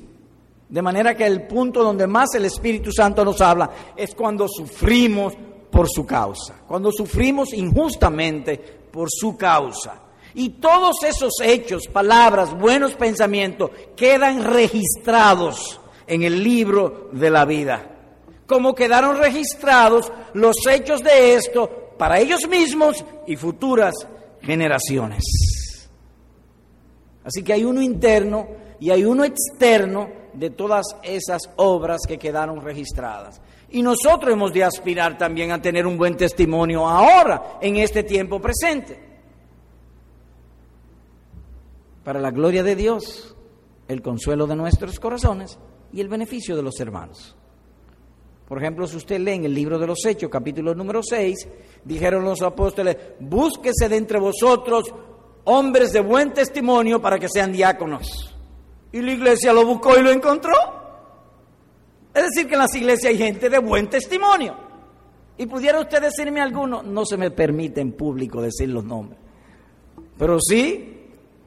[0.68, 5.34] De manera que el punto donde más el Espíritu Santo nos habla es cuando sufrimos
[5.70, 8.56] por su causa, cuando sufrimos injustamente
[8.90, 10.09] por su causa.
[10.34, 17.86] Y todos esos hechos, palabras, buenos pensamientos quedan registrados en el libro de la vida.
[18.46, 23.94] Como quedaron registrados los hechos de esto para ellos mismos y futuras
[24.40, 25.22] generaciones.
[27.24, 28.48] Así que hay uno interno
[28.80, 33.40] y hay uno externo de todas esas obras que quedaron registradas.
[33.70, 38.40] Y nosotros hemos de aspirar también a tener un buen testimonio ahora, en este tiempo
[38.40, 39.09] presente.
[42.10, 43.36] Para la gloria de Dios,
[43.86, 45.60] el consuelo de nuestros corazones
[45.92, 47.36] y el beneficio de los hermanos.
[48.48, 51.48] Por ejemplo, si usted lee en el libro de los Hechos, capítulo número 6,
[51.84, 54.92] dijeron los apóstoles, búsquese de entre vosotros
[55.44, 58.34] hombres de buen testimonio para que sean diáconos.
[58.90, 60.54] Y la iglesia lo buscó y lo encontró.
[62.12, 64.56] Es decir, que en las iglesias hay gente de buen testimonio.
[65.38, 69.20] Y pudiera usted decirme alguno, no se me permite en público decir los nombres.
[70.18, 70.96] Pero sí,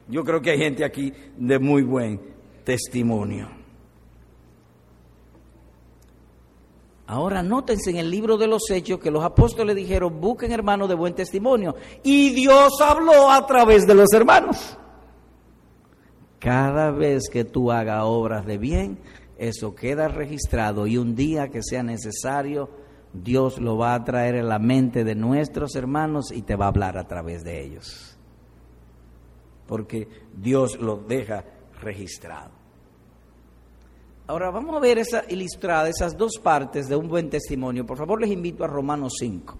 [0.08, 2.20] yo creo que hay gente aquí de muy buen
[2.64, 3.48] testimonio.
[7.06, 10.94] Ahora nótense en el libro de los Hechos que los apóstoles dijeron, busquen hermanos de
[10.94, 11.74] buen testimonio.
[12.02, 14.78] Y Dios habló a través de los hermanos.
[16.38, 18.98] Cada vez que tú hagas obras de bien,
[19.38, 22.70] eso queda registrado y un día que sea necesario,
[23.12, 26.68] Dios lo va a traer en la mente de nuestros hermanos y te va a
[26.68, 28.13] hablar a través de ellos.
[29.66, 31.44] Porque Dios lo deja
[31.80, 32.50] registrado.
[34.26, 37.84] Ahora vamos a ver esa ilustrada, esas dos partes de un buen testimonio.
[37.84, 39.54] Por favor, les invito a Romanos 5.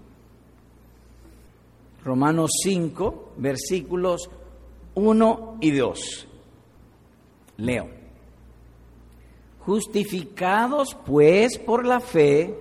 [2.03, 4.29] Romanos 5, versículos
[4.95, 6.27] 1 y 2.
[7.57, 7.89] Leo.
[9.59, 12.55] Justificados pues por la fe,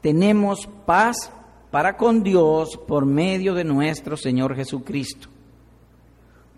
[0.00, 1.30] tenemos paz
[1.70, 5.28] para con Dios por medio de nuestro Señor Jesucristo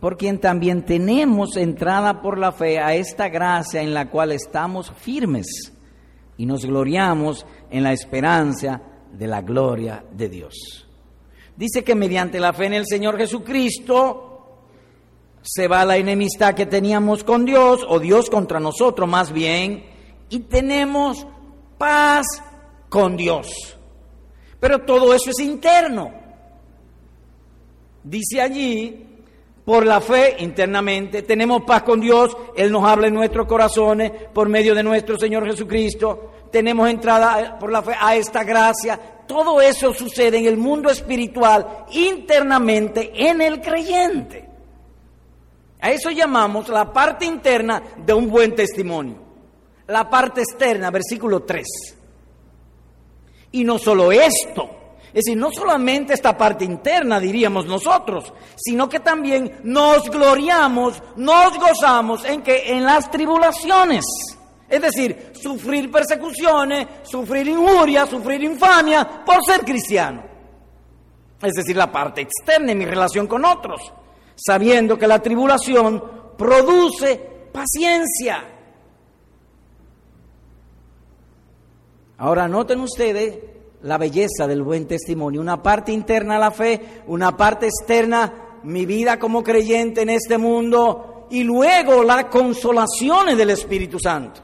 [0.01, 4.91] por quien también tenemos entrada por la fe a esta gracia en la cual estamos
[4.99, 5.47] firmes
[6.39, 8.81] y nos gloriamos en la esperanza
[9.13, 10.87] de la gloria de Dios.
[11.55, 14.31] Dice que mediante la fe en el Señor Jesucristo
[15.43, 19.85] se va la enemistad que teníamos con Dios, o Dios contra nosotros más bien,
[20.31, 21.27] y tenemos
[21.77, 22.27] paz
[22.89, 23.77] con Dios.
[24.59, 26.11] Pero todo eso es interno.
[28.03, 29.10] Dice allí
[29.71, 34.49] por la fe internamente, tenemos paz con Dios, Él nos habla en nuestros corazones por
[34.49, 39.95] medio de nuestro Señor Jesucristo, tenemos entrada por la fe a esta gracia, todo eso
[39.95, 44.49] sucede en el mundo espiritual internamente en el creyente.
[45.81, 49.19] A eso llamamos la parte interna de un buen testimonio.
[49.87, 51.65] La parte externa, versículo 3.
[53.53, 54.80] Y no solo esto,
[55.13, 61.59] es decir, no solamente esta parte interna, diríamos nosotros, sino que también nos gloriamos, nos
[61.59, 64.05] gozamos en que en las tribulaciones.
[64.69, 70.23] Es decir, sufrir persecuciones, sufrir injuria, sufrir infamia por ser cristiano.
[71.43, 73.93] Es decir, la parte externa en mi relación con otros,
[74.37, 76.01] sabiendo que la tribulación
[76.39, 77.17] produce
[77.53, 78.45] paciencia.
[82.19, 83.50] Ahora noten ustedes
[83.83, 85.41] la belleza del buen testimonio.
[85.41, 91.27] Una parte interna la fe, una parte externa mi vida como creyente en este mundo
[91.31, 94.41] y luego las consolaciones del Espíritu Santo.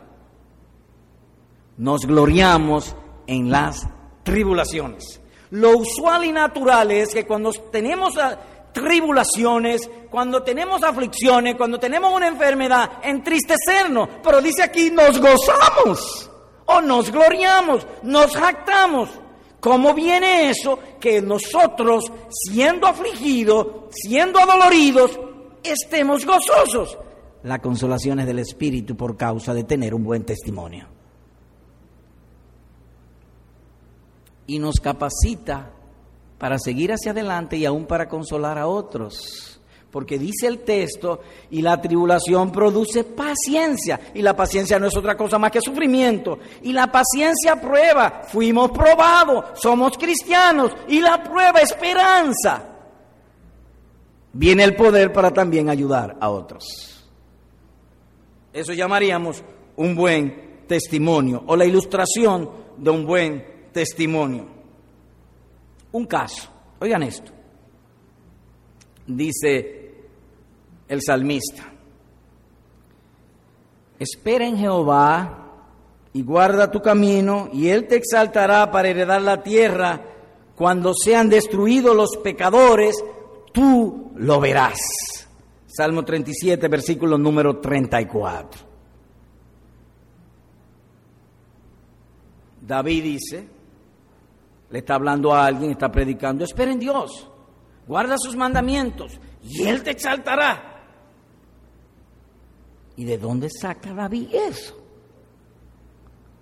[1.78, 2.94] Nos gloriamos
[3.26, 3.86] en las
[4.22, 5.20] tribulaciones.
[5.50, 8.38] Lo usual y natural es que cuando tenemos ah,
[8.72, 14.08] tribulaciones, cuando tenemos aflicciones, cuando tenemos una enfermedad, entristecernos.
[14.22, 16.30] Pero dice aquí, nos gozamos
[16.66, 19.10] o nos gloriamos, nos jactamos.
[19.66, 25.18] ¿Cómo viene eso que nosotros, siendo afligidos, siendo adoloridos,
[25.64, 26.96] estemos gozosos?
[27.42, 30.86] La consolación es del Espíritu por causa de tener un buen testimonio.
[34.46, 35.72] Y nos capacita
[36.38, 39.55] para seguir hacia adelante y aún para consolar a otros
[39.96, 45.16] porque dice el texto, y la tribulación produce paciencia, y la paciencia no es otra
[45.16, 51.60] cosa más que sufrimiento, y la paciencia prueba, fuimos probados, somos cristianos, y la prueba
[51.60, 52.62] esperanza.
[54.34, 57.02] Viene el poder para también ayudar a otros.
[58.52, 59.42] Eso llamaríamos
[59.76, 64.44] un buen testimonio, o la ilustración de un buen testimonio.
[65.92, 67.32] Un caso, oigan esto,
[69.06, 69.85] dice
[70.88, 71.64] el salmista.
[73.98, 75.46] Espera en Jehová
[76.12, 80.00] y guarda tu camino, y Él te exaltará para heredar la tierra.
[80.54, 82.96] Cuando sean destruidos los pecadores,
[83.52, 84.78] tú lo verás.
[85.66, 88.66] Salmo 37, versículo número 34.
[92.62, 93.48] David dice,
[94.70, 97.28] le está hablando a alguien, está predicando, espera en Dios,
[97.86, 100.75] guarda sus mandamientos, y Él te exaltará.
[102.96, 104.74] ¿Y de dónde saca David eso?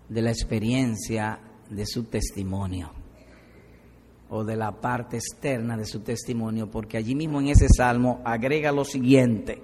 [0.09, 2.91] De la experiencia de su testimonio.
[4.31, 8.73] O de la parte externa de su testimonio, porque allí mismo en ese salmo agrega
[8.73, 9.63] lo siguiente,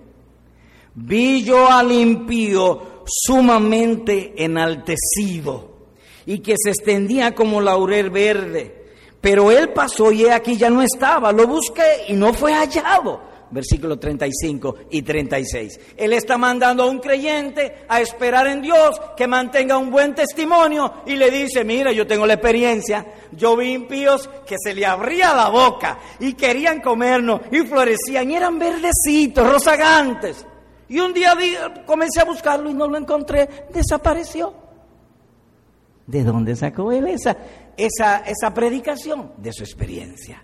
[0.95, 5.71] vi yo al impío sumamente enaltecido
[6.27, 11.33] y que se extendía como laurel verde, pero él pasó y aquí ya no estaba,
[11.33, 15.81] lo busqué y no fue hallado versículos 35 y 36.
[15.97, 21.03] Él está mandando a un creyente a esperar en Dios que mantenga un buen testimonio
[21.07, 25.35] y le dice, mira, yo tengo la experiencia, yo vi impíos que se le abría
[25.35, 30.47] la boca y querían comernos y florecían y eran verdecitos, rozagantes.
[30.89, 31.37] Y un día
[31.87, 34.53] comencé a buscarlo y no lo encontré, desapareció.
[36.07, 37.37] ¿De dónde sacó él esa,
[37.77, 39.33] esa, esa predicación?
[39.37, 40.43] De su experiencia,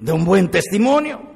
[0.00, 1.33] de un buen testimonio.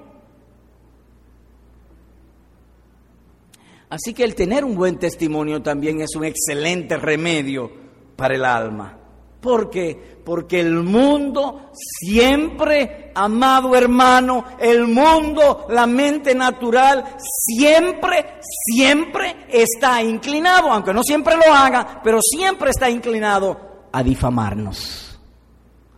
[3.90, 7.70] Así que el tener un buen testimonio también es un excelente remedio
[8.16, 8.98] para el alma.
[9.40, 10.18] ¿Por qué?
[10.24, 20.72] Porque el mundo siempre, amado hermano, el mundo, la mente natural, siempre, siempre está inclinado,
[20.72, 25.18] aunque no siempre lo haga, pero siempre está inclinado a difamarnos,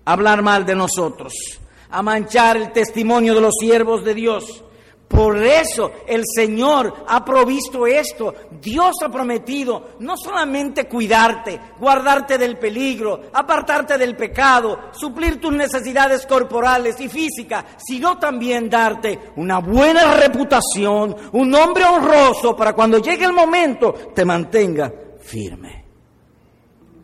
[0.05, 1.33] a hablar mal de nosotros,
[1.89, 4.65] a manchar el testimonio de los siervos de Dios.
[5.11, 8.33] Por eso el Señor ha provisto esto.
[8.63, 16.25] Dios ha prometido no solamente cuidarte, guardarte del peligro, apartarte del pecado, suplir tus necesidades
[16.27, 23.25] corporales y físicas, sino también darte una buena reputación, un nombre honroso para cuando llegue
[23.25, 25.85] el momento te mantenga firme.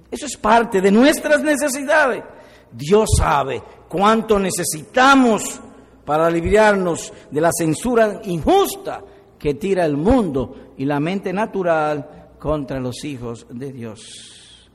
[0.08, 2.22] Eso es parte de nuestras necesidades.
[2.70, 5.60] Dios sabe cuánto necesitamos
[6.06, 9.04] para aliviarnos de la censura injusta
[9.38, 14.70] que tira el mundo y la mente natural contra los hijos de Dios.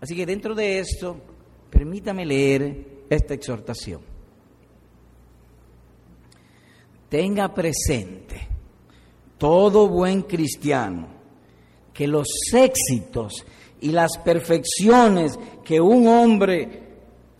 [0.00, 1.16] Así que dentro de esto,
[1.70, 4.00] permítame leer esta exhortación.
[7.08, 8.48] Tenga presente
[9.38, 11.06] todo buen cristiano
[11.92, 13.44] que los éxitos
[13.80, 16.81] y las perfecciones que un hombre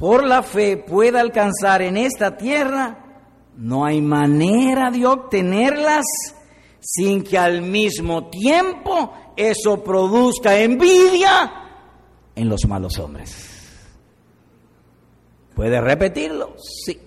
[0.03, 3.21] por la fe pueda alcanzar en esta tierra,
[3.57, 6.05] no hay manera de obtenerlas
[6.81, 11.53] sin que al mismo tiempo eso produzca envidia
[12.35, 13.49] en los malos hombres.
[15.55, 16.57] ¿Puede repetirlo?
[16.59, 16.99] Sí.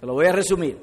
[0.00, 0.76] Te lo voy a resumir.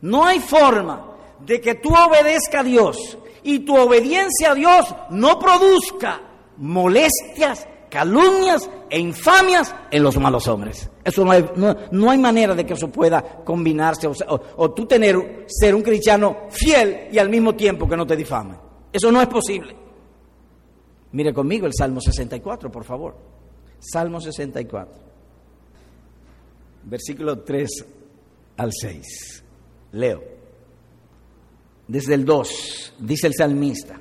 [0.00, 5.38] No hay forma de que tú obedezca a Dios y tu obediencia a Dios no
[5.38, 6.18] produzca
[6.56, 10.88] molestias calumnias e infamias en los malos hombres.
[11.04, 15.74] Eso no hay, no, hay manera de que eso pueda combinarse o, tú tener, ser
[15.74, 18.54] un cristiano fiel y al mismo tiempo que no te difame.
[18.92, 19.76] Eso no es posible.
[21.12, 23.16] Mire conmigo el Salmo 64, por favor.
[23.80, 24.94] Salmo 64,
[26.84, 27.86] versículo 3
[28.56, 29.44] al 6.
[29.92, 30.22] Leo.
[31.88, 33.99] Desde el 2, dice el salmista.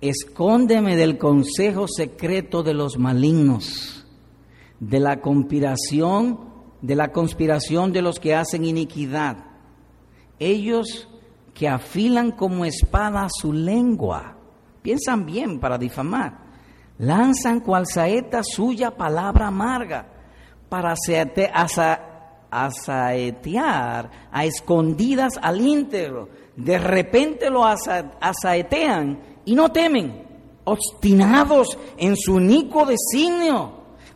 [0.00, 4.06] Escóndeme del consejo secreto de los malignos,
[4.78, 6.40] de la conspiración,
[6.80, 9.36] de la conspiración de los que hacen iniquidad.
[10.38, 11.06] Ellos
[11.52, 14.38] que afilan como espada su lengua,
[14.80, 16.38] piensan bien para difamar,
[16.96, 20.06] lanzan cual saeta suya palabra amarga
[20.70, 20.94] para
[22.50, 26.30] asaetear a escondidas al íntegro.
[26.56, 30.28] De repente lo asaetean y no temen,
[30.62, 33.72] obstinados en su único designio,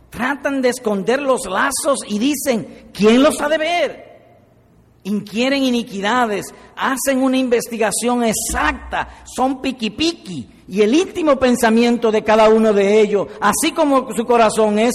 [0.09, 4.05] tratan de esconder los lazos y dicen, ¿quién los ha de ver?
[5.03, 6.45] Inquieren iniquidades,
[6.77, 13.27] hacen una investigación exacta, son piqui y el íntimo pensamiento de cada uno de ellos,
[13.41, 14.93] así como su corazón es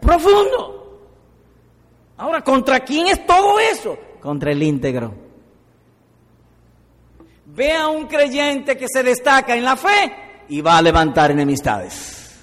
[0.00, 1.02] profundo.
[2.16, 3.98] Ahora, ¿contra quién es todo eso?
[4.22, 5.31] Contra el íntegro.
[7.54, 12.40] Ve a un creyente que se destaca en la fe y va a levantar enemistades.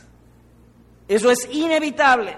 [1.07, 2.37] Eso es inevitable.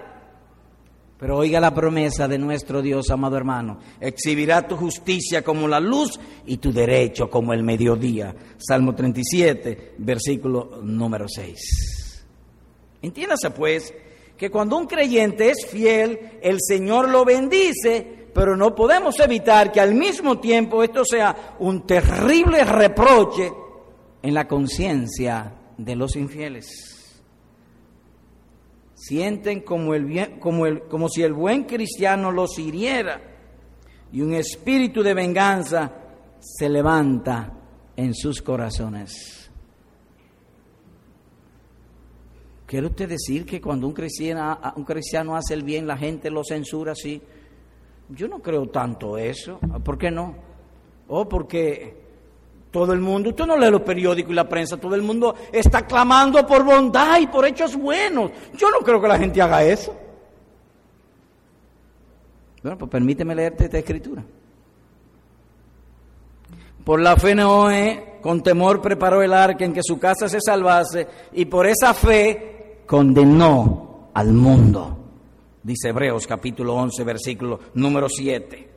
[1.20, 3.78] Pero oiga la promesa de nuestro Dios, amado hermano.
[4.00, 8.34] Exhibirá tu justicia como la luz y tu derecho como el mediodía.
[8.58, 12.26] Salmo 37, versículo número 6.
[13.02, 13.94] Entiéndase pues
[14.38, 19.82] que cuando un creyente es fiel, el Señor lo bendice pero no podemos evitar que
[19.82, 23.52] al mismo tiempo esto sea un terrible reproche
[24.22, 27.22] en la conciencia de los infieles.
[28.94, 33.20] Sienten como, el bien, como, el, como si el buen cristiano los hiriera
[34.12, 35.92] y un espíritu de venganza
[36.40, 37.52] se levanta
[37.96, 39.50] en sus corazones.
[42.66, 46.42] ¿Quiere usted decir que cuando un cristiano, un cristiano hace el bien, la gente lo
[46.44, 47.22] censura así?
[48.14, 49.60] Yo no creo tanto eso.
[49.84, 50.36] ¿Por qué no?
[51.08, 52.02] Oh, porque
[52.72, 55.86] todo el mundo, usted no lee los periódicos y la prensa, todo el mundo está
[55.86, 58.32] clamando por bondad y por hechos buenos.
[58.58, 59.94] Yo no creo que la gente haga eso.
[62.64, 64.24] Bueno, pues permíteme leerte esta escritura.
[66.84, 71.08] Por la fe Noé, con temor preparó el arca en que su casa se salvase,
[71.34, 75.01] y por esa fe condenó al mundo.
[75.64, 78.72] Dice Hebreos capítulo 11, versículo número 7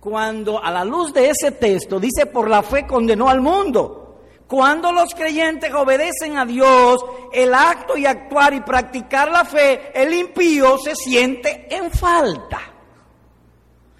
[0.00, 3.98] cuando a la luz de ese texto dice por la fe condenó al mundo.
[4.46, 10.12] Cuando los creyentes obedecen a Dios, el acto y actuar y practicar la fe, el
[10.12, 12.58] impío se siente en falta.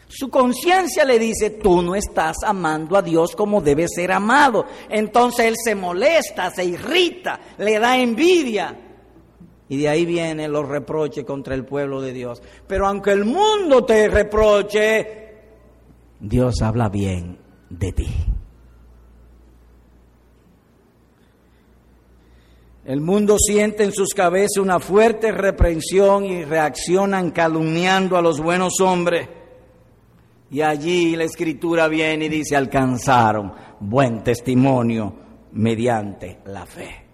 [0.09, 4.66] Su conciencia le dice, tú no estás amando a Dios como debe ser amado.
[4.88, 8.89] Entonces él se molesta, se irrita, le da envidia.
[9.71, 12.43] Y de ahí vienen los reproches contra el pueblo de Dios.
[12.66, 15.29] Pero aunque el mundo te reproche,
[16.18, 18.09] Dios habla bien de ti.
[22.85, 28.81] El mundo siente en sus cabezas una fuerte reprensión y reaccionan calumniando a los buenos
[28.81, 29.29] hombres.
[30.51, 35.14] Y allí la escritura viene y dice, alcanzaron buen testimonio
[35.53, 37.05] mediante la fe.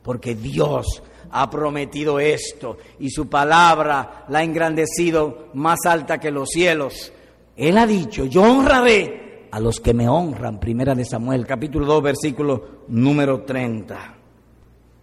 [0.00, 1.02] Porque Dios
[1.36, 7.12] ha prometido esto y su palabra la ha engrandecido más alta que los cielos.
[7.56, 10.60] Él ha dicho, yo honraré a los que me honran.
[10.60, 14.14] Primera de Samuel, capítulo 2, versículo número 30.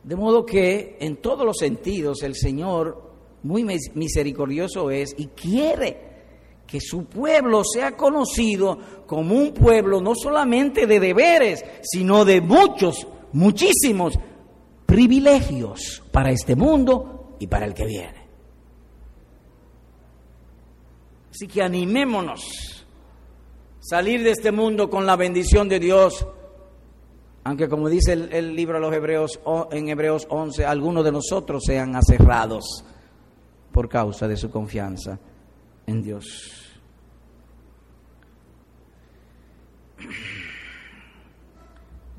[0.03, 3.11] De modo que en todos los sentidos el Señor
[3.43, 6.11] muy misericordioso es y quiere
[6.65, 13.05] que su pueblo sea conocido como un pueblo no solamente de deberes, sino de muchos,
[13.33, 14.17] muchísimos
[14.91, 18.27] privilegios para este mundo y para el que viene.
[21.29, 22.85] Así que animémonos
[23.79, 26.27] salir de este mundo con la bendición de Dios.
[27.45, 29.39] Aunque como dice el, libro de los Hebreos
[29.71, 32.83] en Hebreos 11, algunos de nosotros sean aserrados
[33.71, 35.17] por causa de su confianza
[35.87, 36.69] en Dios.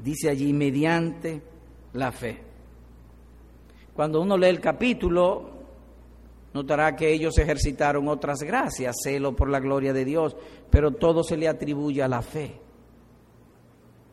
[0.03, 1.43] Dice allí mediante
[1.93, 2.52] la fe.
[3.95, 5.53] Cuando uno lee el capítulo,
[6.55, 10.37] Notará que ellos ejercitaron otras gracias, celo por la gloria de Dios,
[10.71, 12.61] pero todo se le atribuye a la fe,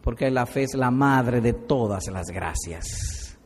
[0.02, 3.38] porque la fe es la madre de todas las gracias,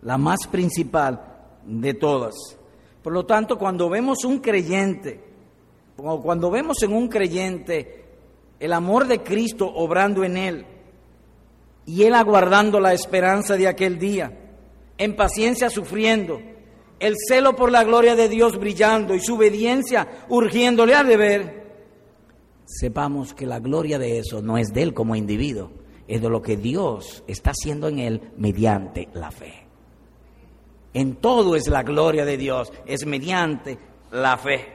[0.00, 1.20] la más principal
[1.66, 2.34] de todas.
[3.02, 5.22] Por lo tanto, cuando vemos un creyente,
[5.98, 8.06] o cuando vemos en un creyente
[8.58, 10.66] el amor de Cristo obrando en él,
[11.84, 14.47] y él aguardando la esperanza de aquel día,
[14.98, 16.40] en paciencia sufriendo,
[17.00, 21.58] el celo por la gloria de Dios brillando y su obediencia urgiéndole a deber,
[22.66, 25.70] sepamos que la gloria de eso no es de él como individuo,
[26.06, 29.66] es de lo que Dios está haciendo en él mediante la fe.
[30.92, 33.78] En todo es la gloria de Dios, es mediante
[34.10, 34.72] la fe.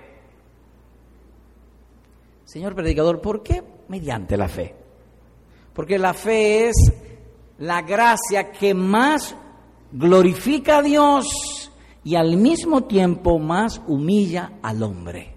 [2.46, 4.76] Señor predicador, ¿por qué mediante la fe?
[5.74, 6.76] Porque la fe es
[7.58, 9.36] la gracia que más
[9.94, 11.72] glorifica a Dios
[12.04, 15.34] y al mismo tiempo más humilla al hombre.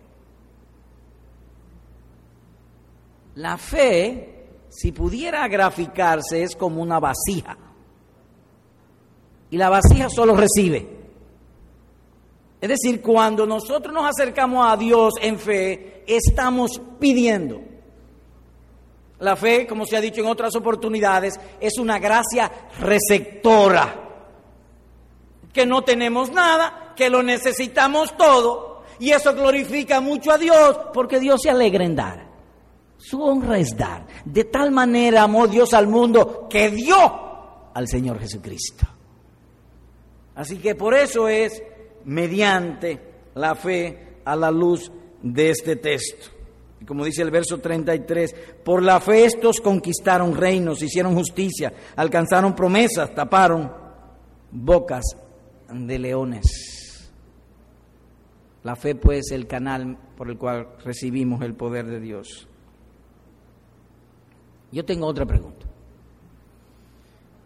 [3.36, 7.56] La fe, si pudiera graficarse, es como una vasija.
[9.50, 10.96] Y la vasija solo recibe.
[12.58, 17.60] Es decir, cuando nosotros nos acercamos a Dios en fe, estamos pidiendo.
[19.20, 22.50] La fe, como se ha dicho en otras oportunidades, es una gracia
[22.80, 24.05] receptora
[25.56, 28.82] que no tenemos nada, que lo necesitamos todo.
[28.98, 32.26] Y eso glorifica mucho a Dios porque Dios se alegra en dar.
[32.98, 34.06] Su honra es dar.
[34.26, 38.86] De tal manera amó Dios al mundo que dio al Señor Jesucristo.
[40.34, 41.62] Así que por eso es
[42.04, 43.00] mediante
[43.34, 44.92] la fe a la luz
[45.22, 46.32] de este texto.
[46.86, 53.14] Como dice el verso 33, por la fe estos conquistaron reinos, hicieron justicia, alcanzaron promesas,
[53.14, 53.72] taparon
[54.50, 55.16] bocas
[55.70, 57.10] de leones.
[58.62, 62.48] La fe pues es el canal por el cual recibimos el poder de Dios.
[64.72, 65.66] Yo tengo otra pregunta.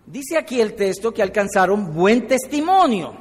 [0.06, 3.14] Dice aquí el texto que alcanzaron buen testimonio.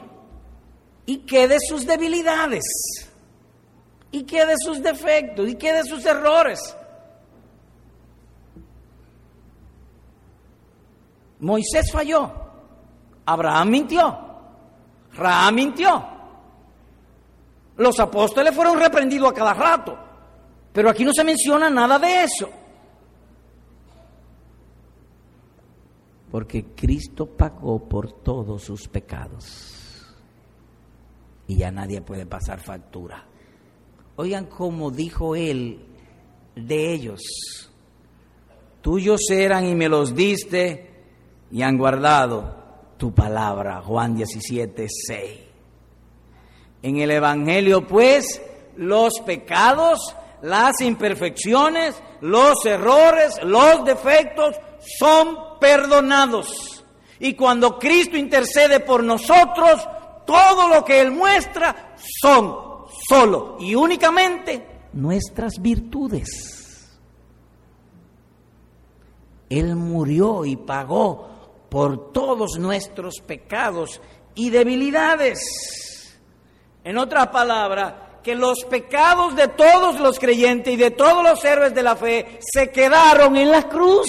[1.05, 2.63] ¿Y qué de sus debilidades?
[4.11, 5.47] ¿Y qué de sus defectos?
[5.47, 6.59] ¿Y qué de sus errores?
[11.39, 12.31] Moisés falló.
[13.25, 14.28] Abraham mintió.
[15.15, 16.19] Ra mintió.
[17.77, 19.97] Los apóstoles fueron reprendidos a cada rato,
[20.73, 22.49] pero aquí no se menciona nada de eso.
[26.29, 29.79] Porque Cristo pagó por todos sus pecados
[31.47, 33.25] y ya nadie puede pasar factura.
[34.17, 35.79] Oigan cómo dijo él
[36.55, 37.21] de ellos.
[38.81, 40.91] Tuyos eran y me los diste
[41.49, 42.58] y han guardado
[42.99, 43.81] tu palabra.
[43.81, 45.39] Juan 17, 6.
[46.83, 48.41] En el Evangelio, pues,
[48.75, 54.55] los pecados, las imperfecciones, los errores, los defectos
[54.99, 56.85] son perdonados.
[57.19, 59.87] Y cuando Cristo intercede por nosotros,
[60.25, 62.55] todo lo que Él muestra son
[63.09, 66.99] solo y únicamente nuestras virtudes.
[69.49, 71.28] Él murió y pagó
[71.69, 74.01] por todos nuestros pecados
[74.35, 76.19] y debilidades.
[76.83, 77.93] En otras palabras,
[78.23, 82.39] que los pecados de todos los creyentes y de todos los héroes de la fe
[82.39, 84.07] se quedaron en la cruz.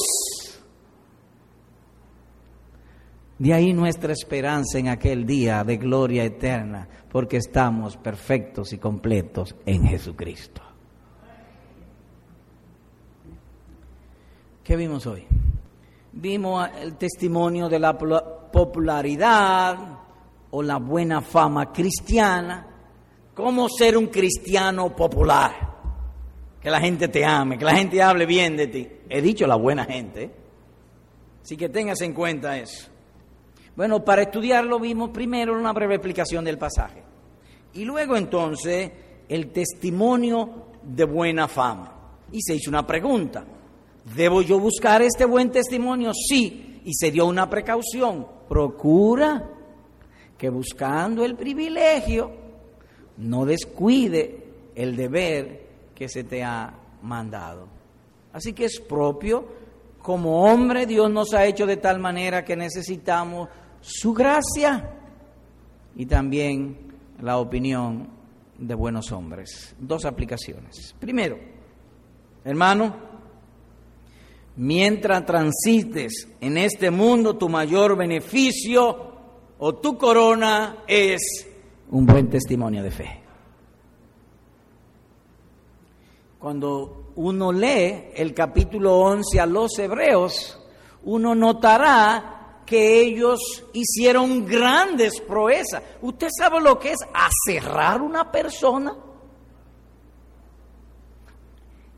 [3.39, 9.55] De ahí nuestra esperanza en aquel día de gloria eterna, porque estamos perfectos y completos
[9.65, 10.61] en Jesucristo.
[14.63, 15.27] ¿Qué vimos hoy?
[16.13, 19.79] Vimos el testimonio de la popularidad
[20.51, 22.67] o la buena fama cristiana,
[23.35, 25.53] cómo ser un cristiano popular,
[26.61, 28.89] que la gente te ame, que la gente hable bien de ti.
[29.09, 30.31] He dicho la buena gente,
[31.43, 32.89] así que tengas en cuenta eso.
[33.77, 37.03] Bueno, para estudiarlo vimos primero una breve explicación del pasaje
[37.73, 38.91] y luego entonces
[39.29, 41.97] el testimonio de buena fama.
[42.33, 43.45] Y se hizo una pregunta,
[44.05, 46.13] ¿Debo yo buscar este buen testimonio?
[46.15, 46.81] Sí.
[46.85, 48.27] Y se dio una precaución.
[48.49, 49.49] Procura
[50.37, 52.31] que buscando el privilegio
[53.19, 54.45] no descuide
[54.75, 56.73] el deber que se te ha
[57.03, 57.69] mandado.
[58.33, 59.47] Así que es propio,
[60.01, 63.49] como hombre Dios nos ha hecho de tal manera que necesitamos
[63.81, 64.95] su gracia
[65.97, 66.79] y también
[67.21, 68.09] la opinión
[68.57, 69.75] de buenos hombres.
[69.79, 70.95] Dos aplicaciones.
[70.99, 71.39] Primero,
[72.45, 73.10] hermano,
[74.57, 79.11] mientras transites en este mundo, tu mayor beneficio
[79.59, 81.47] o tu corona es
[81.91, 83.21] un buen testimonio de fe.
[86.39, 90.59] Cuando uno lee el capítulo 11 a los hebreos,
[91.05, 93.41] uno notará que ellos
[93.73, 95.83] hicieron grandes proezas.
[96.01, 98.97] ¿Usted sabe lo que es aserrar una persona?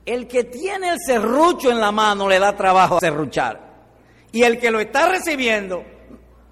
[0.04, 3.72] El que tiene el serrucho en la mano le da trabajo a serruchar.
[4.32, 5.84] Y el que lo está recibiendo,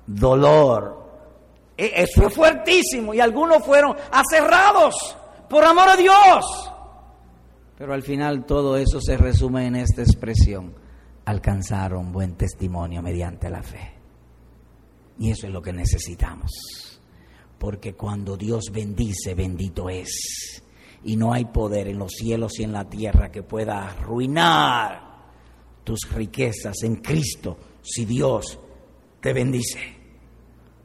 [0.07, 1.01] dolor.
[1.77, 3.15] E, eso es fuertísimo.
[3.15, 5.17] Y algunos fueron aserrados
[5.49, 6.45] por amor a Dios.
[7.77, 10.75] Pero al final todo eso se resume en esta expresión.
[11.25, 13.95] Alcanzaron buen testimonio mediante la fe.
[15.19, 16.51] Y eso es lo que necesitamos.
[17.59, 20.63] Porque cuando Dios bendice, bendito es
[21.05, 25.11] y no hay poder en los cielos y en la tierra que pueda arruinar
[25.85, 28.59] tus riquezas en Cristo si Dios
[29.21, 29.79] te bendice.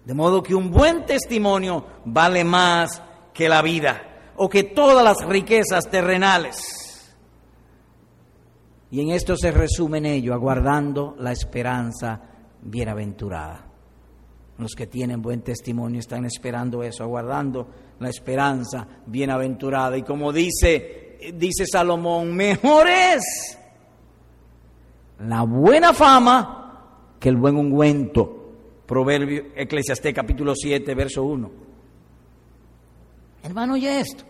[0.05, 3.01] De modo que un buen testimonio vale más
[3.33, 7.15] que la vida o que todas las riquezas terrenales.
[8.91, 12.21] Y en esto se resume en ello, aguardando la esperanza
[12.61, 13.65] bienaventurada.
[14.57, 17.67] Los que tienen buen testimonio están esperando eso, aguardando
[17.99, 19.97] la esperanza bienaventurada.
[19.97, 23.57] Y como dice, dice Salomón, mejor es
[25.19, 28.41] la buena fama que el buen ungüento.
[28.85, 31.51] Proverbio Eclesiastés capítulo 7, verso 1.
[33.43, 34.23] Hermano, oye esto.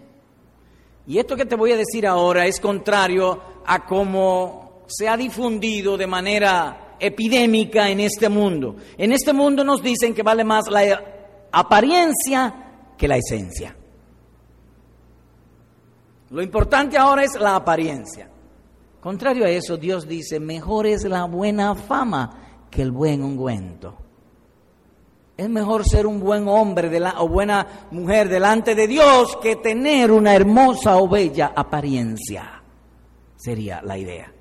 [1.08, 5.98] Y esto que te voy a decir ahora es contrario a cómo se ha difundido
[5.98, 8.78] de manera epidémica en este mundo.
[8.98, 11.04] En este mundo nos dicen que vale más la
[11.52, 12.65] apariencia
[12.98, 13.76] que la esencia.
[16.30, 18.30] Lo importante ahora es la apariencia.
[19.00, 23.96] Contrario a eso, Dios dice, mejor es la buena fama que el buen ungüento.
[25.38, 30.34] Es mejor ser un buen hombre o buena mujer delante de Dios que tener una
[30.34, 32.64] hermosa o bella apariencia.
[33.36, 34.32] Sería la idea.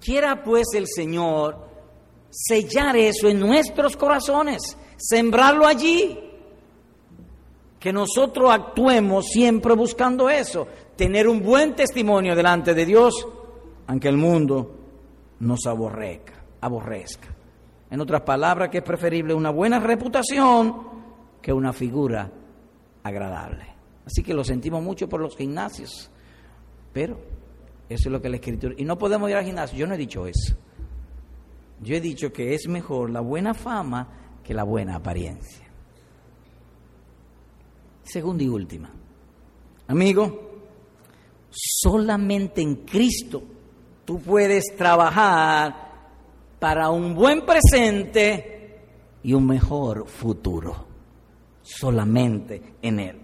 [0.00, 1.68] Quiera pues el Señor
[2.30, 6.25] sellar eso en nuestros corazones, sembrarlo allí
[7.78, 10.66] que nosotros actuemos siempre buscando eso,
[10.96, 13.26] tener un buen testimonio delante de Dios,
[13.86, 14.74] aunque el mundo
[15.40, 17.28] nos aborrezca, aborrezca.
[17.90, 20.96] En otras palabras, que es preferible una buena reputación
[21.40, 22.30] que una figura
[23.02, 23.66] agradable.
[24.04, 26.10] Así que lo sentimos mucho por los gimnasios,
[26.92, 27.18] pero
[27.88, 28.74] eso es lo que la escritura...
[28.76, 30.56] Y no podemos ir al gimnasio, yo no he dicho eso.
[31.80, 34.08] Yo he dicho que es mejor la buena fama
[34.42, 35.65] que la buena apariencia.
[38.06, 38.88] Segunda y última.
[39.88, 40.62] Amigo,
[41.50, 43.42] solamente en Cristo
[44.04, 45.74] tú puedes trabajar
[46.60, 48.78] para un buen presente
[49.24, 50.86] y un mejor futuro.
[51.62, 53.20] Solamente en Él.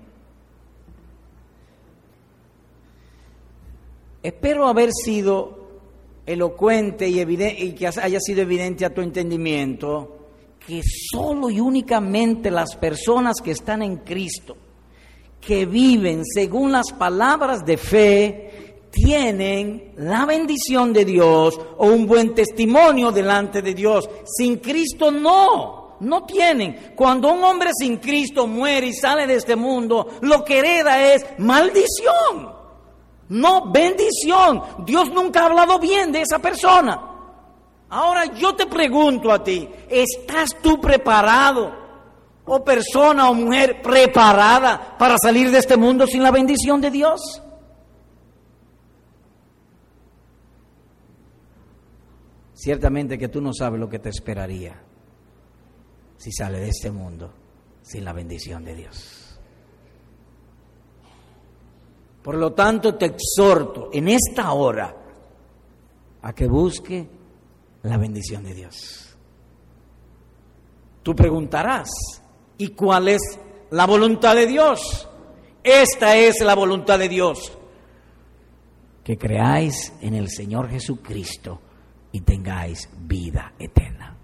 [4.20, 5.62] Espero haber sido
[6.26, 10.18] elocuente y, y que haya sido evidente a tu entendimiento
[10.66, 14.56] que solo y únicamente las personas que están en Cristo,
[15.44, 18.52] que viven según las palabras de fe,
[18.92, 24.08] tienen la bendición de Dios o un buen testimonio delante de Dios.
[24.24, 26.92] Sin Cristo no, no tienen.
[26.94, 31.24] Cuando un hombre sin Cristo muere y sale de este mundo, lo que hereda es
[31.38, 32.52] maldición.
[33.30, 34.62] No, bendición.
[34.84, 37.08] Dios nunca ha hablado bien de esa persona.
[37.88, 41.81] Ahora yo te pregunto a ti, ¿estás tú preparado,
[42.44, 46.90] o oh persona o mujer preparada para salir de este mundo sin la bendición de
[46.90, 47.42] Dios?
[52.54, 54.80] Ciertamente que tú no sabes lo que te esperaría
[56.16, 57.32] si sale de este mundo
[57.82, 59.40] sin la bendición de Dios.
[62.22, 64.94] Por lo tanto, te exhorto en esta hora
[66.22, 67.08] a que busque
[67.82, 69.16] la bendición de Dios.
[71.02, 71.88] Tú preguntarás,
[72.62, 73.40] ¿y cuál es
[73.70, 75.08] la voluntad de Dios?
[75.64, 77.58] Esta es la voluntad de Dios.
[79.02, 81.60] Que creáis en el Señor Jesucristo
[82.12, 84.16] y tengáis vida eterna.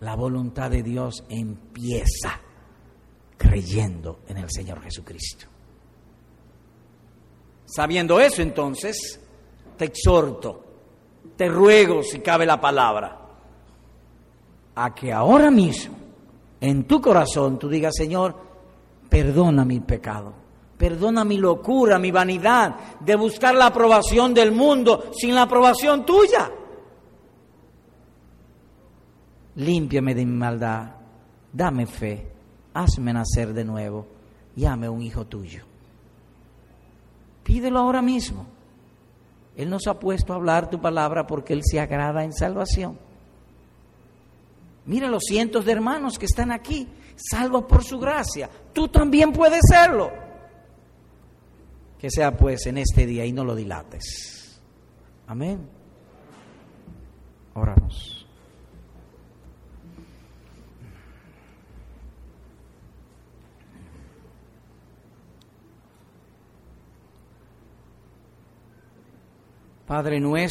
[0.00, 2.40] La voluntad de Dios empieza
[3.36, 5.46] creyendo en el Señor Jesucristo.
[7.64, 9.20] Sabiendo eso entonces,
[9.76, 10.64] te exhorto,
[11.36, 13.20] te ruego, si cabe la palabra,
[14.74, 15.97] a que ahora mismo
[16.60, 18.34] en tu corazón tú digas, Señor,
[19.08, 20.32] perdona mi pecado,
[20.76, 26.50] perdona mi locura, mi vanidad de buscar la aprobación del mundo sin la aprobación tuya.
[29.56, 30.92] Límpiame de mi maldad,
[31.52, 32.30] dame fe,
[32.74, 34.06] hazme nacer de nuevo
[34.58, 35.64] y un hijo tuyo.
[37.44, 38.46] Pídelo ahora mismo.
[39.56, 42.98] Él nos ha puesto a hablar tu palabra porque Él se agrada en salvación.
[44.88, 48.48] Mira los cientos de hermanos que están aquí, salvos por su gracia.
[48.72, 50.10] Tú también puedes serlo.
[51.98, 54.58] Que sea pues en este día y no lo dilates.
[55.26, 55.68] Amén.
[57.52, 58.26] Oramos.
[69.86, 70.48] Padre nuestro,